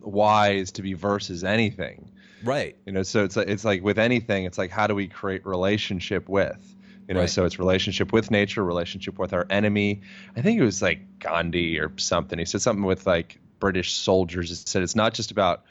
[0.00, 2.10] wise to be versus anything.
[2.42, 2.76] Right.
[2.86, 5.44] You know, so it's like, it's like with anything, it's like how do we create
[5.46, 6.74] relationship with?
[7.08, 7.30] You know, right.
[7.30, 10.02] so it's relationship with nature, relationship with our enemy.
[10.36, 12.38] I think it was like Gandhi or something.
[12.38, 14.48] He said something with like British soldiers.
[14.48, 15.64] He said it's not just about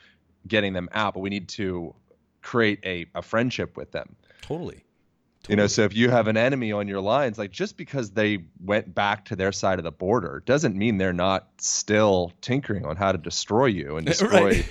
[0.47, 1.95] getting them out, but we need to
[2.41, 4.15] create a, a friendship with them.
[4.41, 4.83] Totally.
[5.43, 5.53] Totally.
[5.53, 8.39] You know, so if you have an enemy on your lines, like just because they
[8.63, 12.97] went back to their side of the border doesn't mean they're not still tinkering on
[12.97, 14.65] how to destroy you and destroy,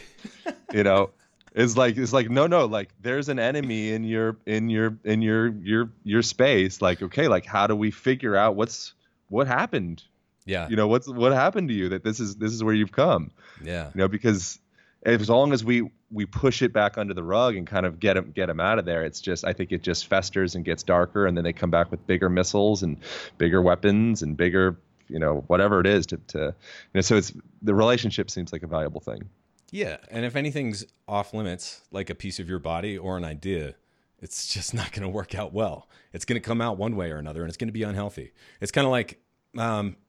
[0.45, 0.57] right.
[0.73, 1.11] you know,
[1.55, 5.23] it's like it's like no no like there's an enemy in your in your in
[5.23, 6.83] your your your space.
[6.83, 8.93] Like okay like how do we figure out what's
[9.29, 10.03] what happened?
[10.45, 10.69] Yeah.
[10.69, 13.31] You know what's what happened to you that this is this is where you've come?
[13.63, 13.91] Yeah.
[13.95, 14.59] You know because
[15.05, 18.15] as long as we we push it back under the rug and kind of get
[18.15, 19.05] them get them out of there.
[19.05, 21.91] It's just i think it just festers and gets darker and then they come back
[21.91, 22.97] with bigger missiles and
[23.37, 24.77] bigger weapons and bigger
[25.09, 26.55] you know whatever it is to, to you
[26.95, 27.33] know so it's
[27.63, 29.29] the relationship seems like a valuable thing.
[29.71, 33.75] Yeah and if anything's off limits like a piece of your body or an idea
[34.21, 35.89] it's just not going to work out well.
[36.13, 38.33] It's going to come out one way or another and it's going to be unhealthy.
[38.61, 39.21] It's kind of like
[39.57, 39.97] um,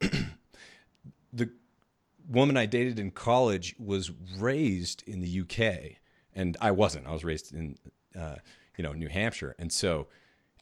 [2.30, 5.98] woman I dated in college was raised in the UK,
[6.34, 7.06] and I wasn't.
[7.06, 7.76] I was raised in,
[8.18, 8.36] uh,
[8.76, 10.06] you know, New Hampshire, and so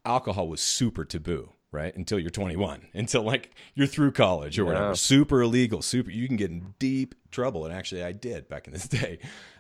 [0.05, 1.95] alcohol was super taboo, right?
[1.95, 4.69] Until you're 21, until like you're through college or yeah.
[4.69, 4.95] whatever.
[4.97, 6.11] Super illegal, super.
[6.11, 9.19] You can get in deep trouble, and actually, I did back in this day.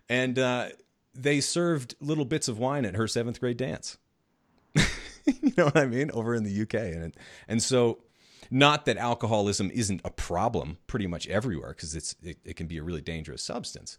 [0.08, 0.68] And uh,
[1.14, 3.98] they served little bits of wine at her seventh grade dance.
[4.74, 6.10] you know what I mean?
[6.12, 7.14] Over in the UK, and
[7.46, 7.98] and so
[8.50, 12.78] not that alcoholism isn't a problem pretty much everywhere, because it's it, it can be
[12.78, 13.98] a really dangerous substance,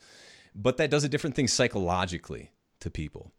[0.56, 3.32] but that does a different thing psychologically to people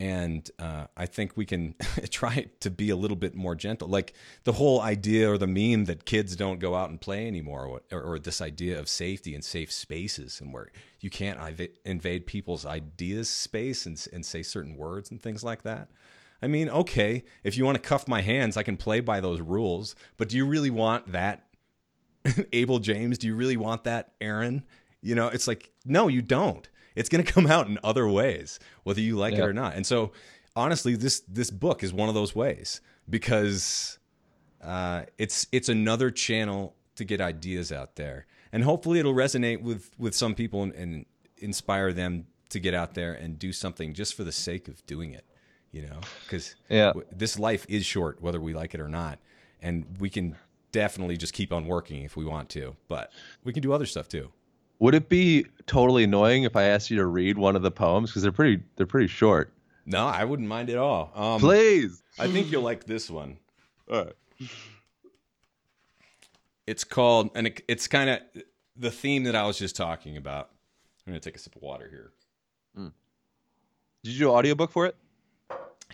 [0.00, 1.74] and uh, I think we can
[2.10, 3.88] try to be a little bit more gentle.
[3.88, 7.80] Like the whole idea or the meme that kids don't go out and play anymore,
[7.90, 11.38] or, or this idea of safety and safe spaces, and where you can't
[11.84, 15.88] invade people's ideas space and, and say certain words and things like that.
[16.40, 19.40] I mean, okay, if you want to cuff my hands, I can play by those
[19.40, 19.96] rules.
[20.16, 21.44] But do you really want that,
[22.52, 23.18] Abel James?
[23.18, 24.64] Do you really want that, Aaron?
[25.00, 26.68] You know, it's like, no, you don't.
[26.94, 29.74] It's going to come out in other ways, whether you like it or not.
[29.74, 30.12] And so,
[30.54, 32.80] honestly, this this book is one of those ways
[33.10, 33.98] because
[34.62, 39.90] uh, it's it's another channel to get ideas out there, and hopefully, it'll resonate with
[39.98, 41.06] with some people and, and
[41.38, 45.12] inspire them to get out there and do something just for the sake of doing
[45.12, 45.27] it
[45.72, 46.92] you know, because yeah.
[47.12, 49.18] this life is short, whether we like it or not,
[49.60, 50.36] and we can
[50.72, 53.12] definitely just keep on working if we want to, but
[53.44, 54.30] we can do other stuff too.
[54.80, 58.10] Would it be totally annoying if I asked you to read one of the poems
[58.10, 59.52] because they're pretty they're pretty short?
[59.84, 61.10] No, I wouldn't mind at all.
[61.14, 63.38] Um, Please, I think you'll like this one.
[63.90, 64.48] All right.
[66.66, 68.20] It's called, and it, it's kind of
[68.76, 70.50] the theme that I was just talking about.
[71.06, 72.12] I'm gonna take a sip of water here.
[74.04, 74.96] Did you do an audiobook for it?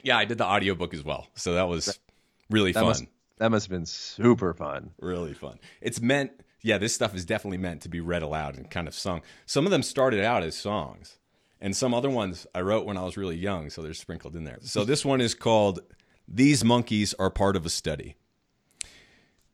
[0.05, 1.99] Yeah, I did the audiobook as well, so that was
[2.51, 2.89] really That fun.
[2.89, 3.05] must
[3.39, 4.91] that must have been super fun.
[5.01, 5.59] really fun.
[5.81, 6.31] It's meant,
[6.63, 9.23] yeah, this stuff is definitely meant to be read aloud and kind of sung.
[9.45, 11.19] Some of them started out as songs,
[11.61, 14.45] and some other ones I wrote when I was really young, so they're sprinkled in
[14.45, 14.59] there.
[14.61, 15.81] So this one is called
[16.29, 18.15] These Monkeys Are Part of a Study.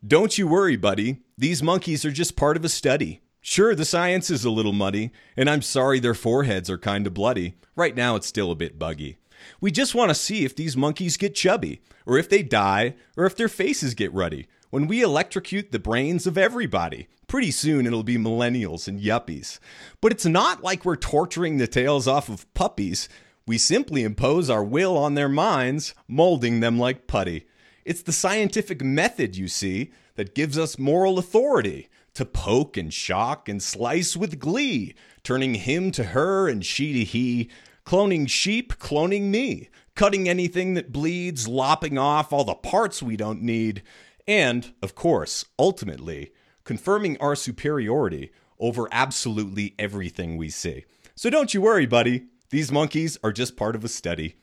[0.07, 1.19] Don't you worry, buddy.
[1.39, 3.21] These monkeys are just part of a study.
[3.41, 7.15] Sure, the science is a little muddy, and I'm sorry their foreheads are kind of
[7.15, 7.55] bloody.
[7.77, 9.17] Right now, it's still a bit buggy.
[9.61, 13.27] We just want to see if these monkeys get chubby, or if they die, or
[13.27, 14.47] if their faces get ruddy.
[14.71, 19.59] When we electrocute the brains of everybody, pretty soon it'll be millennials and yuppies.
[20.01, 23.09] But it's not like we're torturing the tails off of puppies.
[23.47, 27.47] We simply impose our will on their minds, molding them like putty.
[27.85, 33.49] It's the scientific method, you see, that gives us moral authority to poke and shock
[33.49, 37.51] and slice with glee, turning him to her and she to he,
[37.85, 43.43] cloning sheep, cloning me, cutting anything that bleeds, lopping off all the parts we don't
[43.43, 43.83] need,
[44.27, 46.33] and, of course, ultimately,
[46.65, 50.85] confirming our superiority over absolutely everything we see.
[51.15, 52.27] So don't you worry, buddy.
[52.51, 54.37] These monkeys are just part of a study.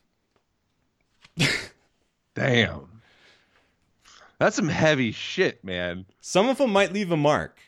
[2.35, 3.01] Damn.
[4.39, 6.05] That's some heavy shit, man.
[6.21, 7.59] Some of them might leave a mark.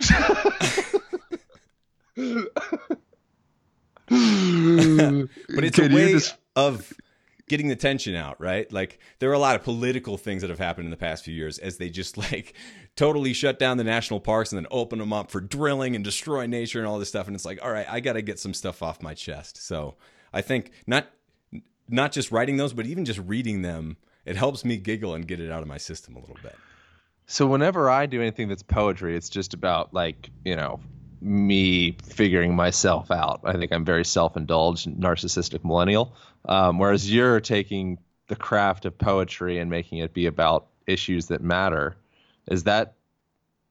[5.54, 6.92] but it's Can a way just- of
[7.48, 8.70] getting the tension out, right?
[8.72, 11.34] Like there are a lot of political things that have happened in the past few
[11.34, 12.54] years as they just like
[12.96, 16.46] totally shut down the national parks and then open them up for drilling and destroy
[16.46, 17.26] nature and all this stuff.
[17.26, 19.64] And it's like, all right, I got to get some stuff off my chest.
[19.66, 19.96] So
[20.32, 21.06] I think not
[21.88, 23.96] not just writing those, but even just reading them,
[24.26, 26.54] it helps me giggle and get it out of my system a little bit.
[27.26, 30.80] So whenever I do anything that's poetry, it's just about like, you know,
[31.20, 33.40] me figuring myself out.
[33.44, 36.14] I think I'm very self-indulged, narcissistic millennial.
[36.44, 37.98] Um, whereas you're taking
[38.28, 41.96] the craft of poetry and making it be about issues that matter.
[42.50, 42.94] Is that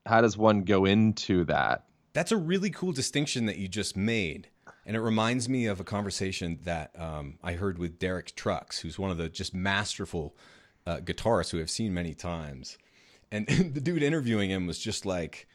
[0.06, 1.86] how does one go into that?
[2.14, 4.48] That's a really cool distinction that you just made.
[4.86, 8.98] And it reminds me of a conversation that um, I heard with Derek Trucks, who's
[8.98, 10.36] one of the just masterful
[10.86, 12.78] uh, guitarists who I've seen many times.
[13.32, 15.48] And the dude interviewing him was just like,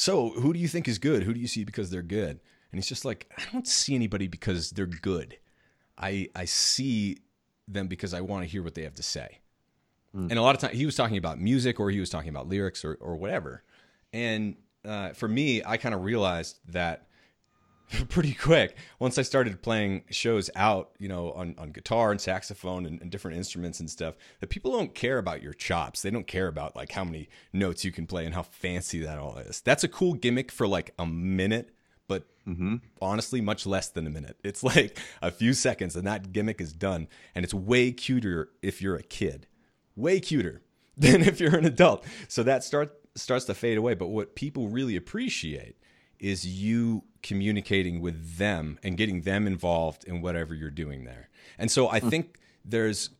[0.00, 1.24] So, who do you think is good?
[1.24, 2.40] Who do you see because they're good?
[2.72, 5.36] And he's just like, I don't see anybody because they're good.
[5.98, 7.18] I, I see
[7.68, 9.40] them because I want to hear what they have to say.
[10.30, 12.48] And a lot of times he was talking about music or he was talking about
[12.48, 13.62] lyrics or, or whatever.
[14.10, 17.06] And uh, for me, I kind of realized that
[18.08, 22.86] pretty quick once I started playing shows out, you know, on, on guitar and saxophone
[22.86, 26.02] and, and different instruments and stuff, that people don't care about your chops.
[26.02, 29.18] They don't care about like how many notes you can play and how fancy that
[29.18, 29.60] all is.
[29.60, 31.74] That's a cool gimmick for like a minute,
[32.06, 32.76] but mm-hmm.
[33.02, 34.36] honestly, much less than a minute.
[34.44, 37.08] It's like a few seconds and that gimmick is done.
[37.34, 39.46] And it's way cuter if you're a kid,
[39.96, 40.62] way cuter
[40.96, 42.04] than if you're an adult.
[42.28, 43.94] So that start, starts to fade away.
[43.94, 45.76] But what people really appreciate
[46.20, 51.28] is you communicating with them and getting them involved in whatever you're doing there.
[51.58, 53.10] And so I think there's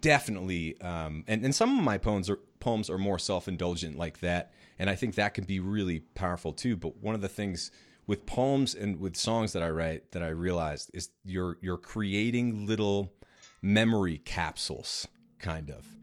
[0.00, 4.20] definitely, um, and, and some of my poems are, poems are more self indulgent like
[4.20, 4.52] that.
[4.78, 6.76] And I think that can be really powerful too.
[6.76, 7.70] But one of the things
[8.06, 12.66] with poems and with songs that I write that I realized is you're you're creating
[12.66, 13.12] little
[13.60, 15.06] memory capsules,
[15.38, 15.97] kind of.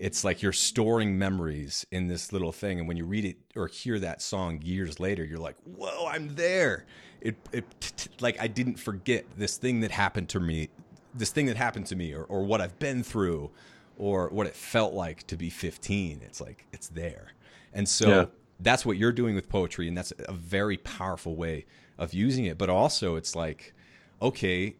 [0.00, 3.66] It's like you're storing memories in this little thing, and when you read it or
[3.66, 6.86] hear that song years later, you're like, "Whoa, I'm there!"
[7.20, 10.70] It, it t- t- like I didn't forget this thing that happened to me,
[11.14, 13.50] this thing that happened to me, or, or what I've been through,
[13.98, 16.22] or what it felt like to be 15.
[16.24, 17.32] It's like it's there,
[17.74, 18.24] and so Yeah.
[18.58, 21.66] that's what you're doing with poetry, and that's a very powerful way
[21.98, 22.56] of using it.
[22.56, 23.74] But also, it's like,
[24.22, 24.76] okay,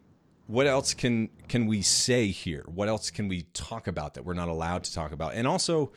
[0.51, 2.65] what else can can we say here?
[2.67, 5.33] What else can we talk about that we're not allowed to talk about?
[5.33, 5.91] And also,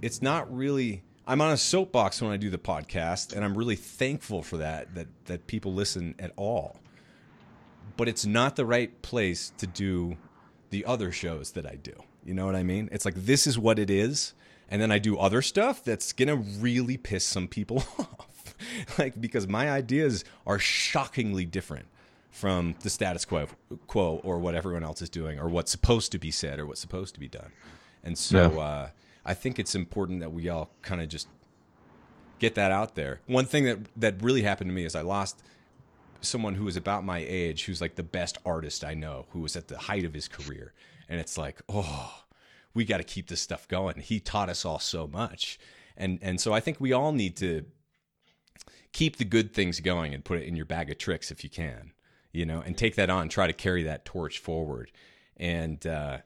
[0.00, 1.02] it's not really.
[1.28, 4.94] I'm on a soapbox when I do the podcast, and I'm really thankful for that.
[4.94, 6.80] That that people listen at all.
[7.98, 10.16] But it's not the right place to do
[10.70, 11.92] the other shows that I do.
[12.24, 12.88] You know what I mean?
[12.92, 14.32] It's like this is what it is,
[14.70, 18.54] and then I do other stuff that's gonna really piss some people off.
[18.98, 21.88] like because my ideas are shockingly different
[22.36, 23.48] from the status quo,
[23.86, 26.82] quo or what everyone else is doing or what's supposed to be said or what's
[26.82, 27.50] supposed to be done.
[28.04, 28.58] And so Yeah.
[28.60, 28.88] uh,
[29.24, 31.28] I think it's important that we all kind of just
[32.38, 33.20] get that out there.
[33.26, 35.42] One thing that that really happened to me is I lost
[36.20, 39.56] someone who was about my age who's like the best artist I know, who was
[39.56, 40.74] at the height of his career.
[41.08, 42.22] And it's like, oh,
[42.74, 44.00] we got to keep this stuff going.
[44.00, 45.58] He taught us all so much.
[45.96, 47.64] And and so I think we all need to
[48.92, 51.50] keep the good things going and put it in your bag of tricks if you
[51.50, 51.92] can,
[52.36, 54.92] you know, and take that on, try to carry that torch forward.
[55.38, 56.18] And uh,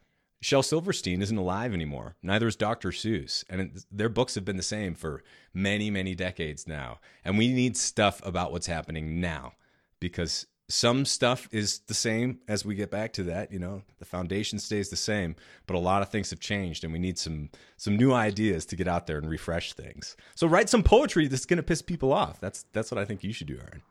[0.43, 2.17] Shel Silverstein isn't alive anymore.
[2.23, 2.91] Neither is Dr.
[2.91, 3.45] Seuss.
[3.49, 5.23] And it, their books have been the same for
[5.55, 6.99] many, many decades now.
[7.25, 9.53] And we need stuff about what's happening now
[10.01, 14.05] because some stuff is the same as we get back to that you know the
[14.05, 15.35] foundation stays the same
[15.67, 18.77] but a lot of things have changed and we need some some new ideas to
[18.77, 22.13] get out there and refresh things so write some poetry that's going to piss people
[22.13, 23.83] off that's that's what i think you should do aaron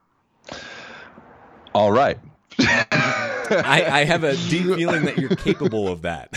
[1.74, 2.18] all right
[2.60, 6.32] I, I have a deep feeling that you're capable of that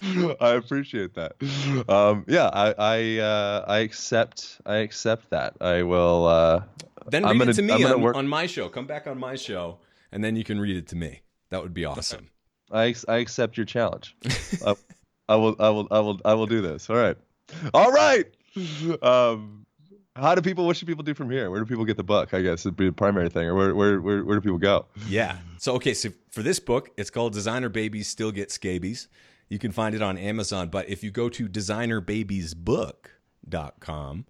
[0.40, 1.34] I appreciate that.
[1.88, 5.54] Um, yeah, I I, uh, I accept I accept that.
[5.60, 6.26] I will.
[6.26, 6.62] Uh,
[7.06, 8.16] then read gonna, it to me on, work...
[8.16, 8.68] on, my show.
[8.68, 9.78] Come back on my show,
[10.12, 11.22] and then you can read it to me.
[11.50, 12.30] That would be awesome.
[12.70, 14.16] I I accept your challenge.
[14.64, 14.74] I,
[15.28, 16.88] I, will I will I will I will do this.
[16.88, 17.16] All right,
[17.74, 18.26] all right.
[19.02, 19.66] Um,
[20.18, 20.66] how do people?
[20.66, 21.50] What should people do from here?
[21.50, 22.34] Where do people get the book?
[22.34, 24.86] I guess it'd be the primary thing, or where where where, where do people go?
[25.08, 25.36] Yeah.
[25.58, 29.08] So okay, so for this book, it's called Designer Babies Still Get Scabies.
[29.48, 34.26] You can find it on Amazon, but if you go to designerbabiesbook.com,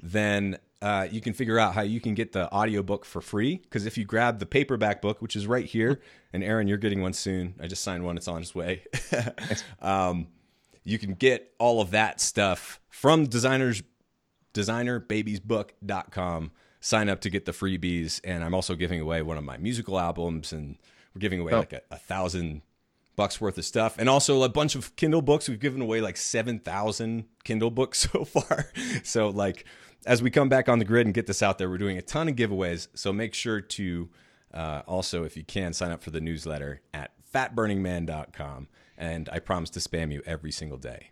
[0.00, 3.56] then uh, you can figure out how you can get the audiobook for free.
[3.56, 6.00] Because if you grab the paperback book, which is right here,
[6.32, 7.54] and Aaron, you're getting one soon.
[7.60, 8.84] I just signed one; it's on its way.
[9.82, 10.28] um,
[10.84, 13.82] you can get all of that stuff from designers
[14.54, 16.52] designerbabiesbook.com.
[16.80, 20.00] Sign up to get the freebies, and I'm also giving away one of my musical
[20.00, 20.76] albums, and
[21.14, 21.58] we're giving away oh.
[21.60, 22.62] like a, a thousand
[23.14, 26.16] bucks worth of stuff and also a bunch of kindle books we've given away like
[26.16, 28.72] 7000 kindle books so far
[29.02, 29.66] so like
[30.06, 32.02] as we come back on the grid and get this out there, we're doing a
[32.02, 32.88] ton of giveaways.
[32.94, 34.08] So make sure to
[34.52, 38.68] uh, also, if you can, sign up for the newsletter at fatburningman.com.
[38.98, 41.10] And I promise to spam you every single day.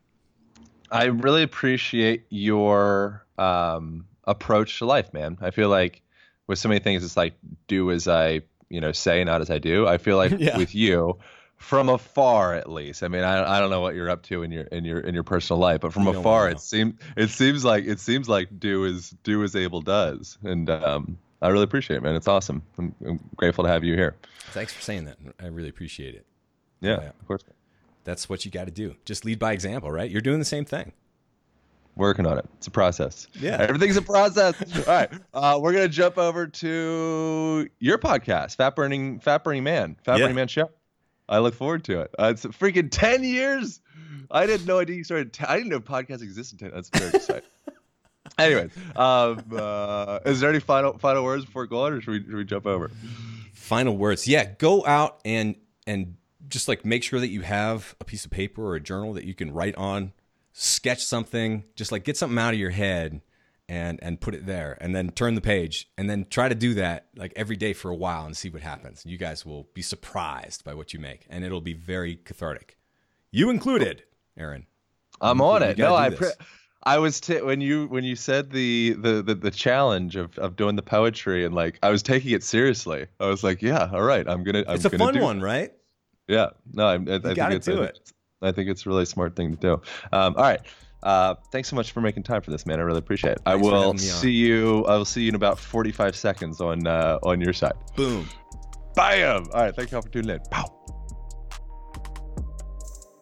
[0.91, 5.39] I really appreciate your um, approach to life, man.
[5.41, 6.03] I feel like
[6.47, 7.35] with so many things, it's like
[7.69, 9.87] do as I, you know, say, not as I do.
[9.87, 10.57] I feel like yeah.
[10.57, 11.19] with you,
[11.57, 13.03] from afar at least.
[13.03, 15.15] I mean, I, I don't know what you're up to in your in your in
[15.15, 18.59] your personal life, but from you afar, it seems it seems like it seems like
[18.59, 22.17] do as do as Abel does, and um, I really appreciate it, man.
[22.17, 22.63] It's awesome.
[22.79, 24.17] I'm, I'm, grateful to have you here.
[24.51, 25.19] Thanks for saying that.
[25.39, 26.27] I really appreciate it.
[26.81, 27.09] Yeah, yeah.
[27.09, 27.45] of course.
[28.05, 28.97] That's what you got to do.
[29.05, 30.11] Just lead by example, right?
[30.11, 30.93] You're doing the same thing.
[31.97, 32.49] Working on it.
[32.57, 33.27] It's a process.
[33.35, 33.57] Yeah.
[33.61, 34.55] Everything's a process.
[34.89, 35.11] All right.
[35.35, 40.25] Uh, we're gonna jump over to your podcast, Fat Burning Fat Burning Man, Fat yeah.
[40.25, 40.71] Burning Man Show.
[41.29, 42.15] I look forward to it.
[42.19, 43.81] Uh, it's freaking ten years.
[44.31, 45.33] I didn't know idea you started.
[45.33, 46.61] T- I didn't know podcasts existed.
[46.61, 46.71] Ten.
[46.73, 47.49] That's very exciting.
[48.39, 52.35] Anyways, um, uh, is there any final final words before going, or should we, should
[52.35, 52.91] we jump over?
[53.53, 54.27] Final words.
[54.27, 56.17] Yeah, go out and and
[56.51, 59.25] just like make sure that you have a piece of paper or a journal that
[59.25, 60.13] you can write on,
[60.53, 63.23] sketch something, just like get something out of your head
[63.69, 66.75] and and put it there and then turn the page and then try to do
[66.75, 69.07] that like every day for a while and see what happens.
[69.07, 72.77] You guys will be surprised by what you make and it'll be very cathartic.
[73.31, 74.03] You included,
[74.37, 74.67] Aaron.
[75.21, 75.79] I'm on it.
[75.79, 76.33] No, I pre-
[76.83, 80.57] I was t- when you when you said the, the the the challenge of of
[80.57, 83.07] doing the poetry and like I was taking it seriously.
[83.21, 84.65] I was like, yeah, all right, I'm gonna.
[84.67, 85.73] I'm it's a gonna fun one, right?
[86.31, 86.51] Yeah.
[86.73, 88.13] No, I, I, I think it's do a, it.
[88.43, 89.73] I think it's a really smart thing to do.
[90.13, 90.61] Um, all right.
[91.03, 92.79] Uh, thanks so much for making time for this, man.
[92.79, 93.41] I really appreciate it.
[93.45, 94.85] Thanks I will see you.
[94.85, 97.73] I will see you in about 45 seconds on uh, on your side.
[97.97, 98.29] Boom.
[98.95, 99.47] Bam.
[99.53, 99.75] All right.
[99.75, 100.41] Thank you all for tuning in.
[100.51, 100.81] Pow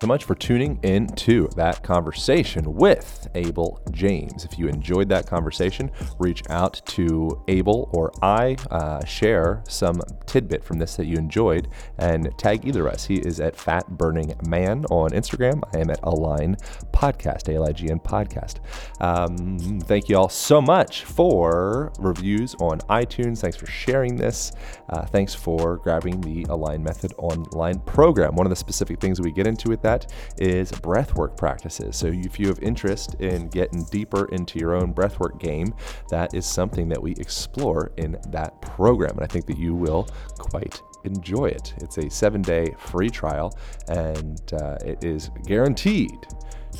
[0.00, 4.44] so much for tuning in to that conversation with Abel James.
[4.44, 5.90] If you enjoyed that conversation,
[6.20, 11.66] reach out to Abel or I, uh, share some tidbit from this that you enjoyed,
[11.98, 13.06] and tag either of us.
[13.06, 15.62] He is at Fat Burning Man on Instagram.
[15.74, 16.56] I am at Align
[16.92, 18.58] Podcast, A L I G N Podcast.
[19.00, 23.40] Um, thank you all so much for reviews on iTunes.
[23.40, 24.52] Thanks for sharing this.
[24.90, 28.36] Uh, thanks for grabbing the Align Method online program.
[28.36, 31.96] One of the specific things we get into with that that is breathwork practices.
[31.96, 35.74] So if you have interest in getting deeper into your own breathwork game,
[36.10, 39.12] that is something that we explore in that program.
[39.12, 41.72] And I think that you will quite enjoy it.
[41.78, 43.56] It's a seven day free trial
[43.88, 46.18] and uh, it is guaranteed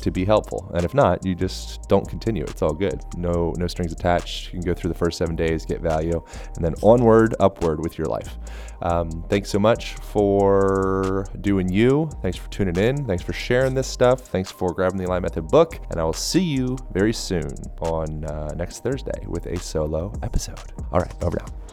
[0.01, 0.71] to be helpful.
[0.73, 2.43] And if not, you just don't continue.
[2.43, 3.03] It's all good.
[3.17, 4.47] No no strings attached.
[4.47, 6.23] You can go through the first seven days, get value,
[6.55, 8.37] and then onward, upward with your life.
[8.81, 12.09] Um, thanks so much for doing you.
[12.21, 13.05] Thanks for tuning in.
[13.05, 14.21] Thanks for sharing this stuff.
[14.21, 15.79] Thanks for grabbing the Align Method book.
[15.89, 20.71] And I will see you very soon on uh, next Thursday with a solo episode.
[20.91, 21.68] All right, over now.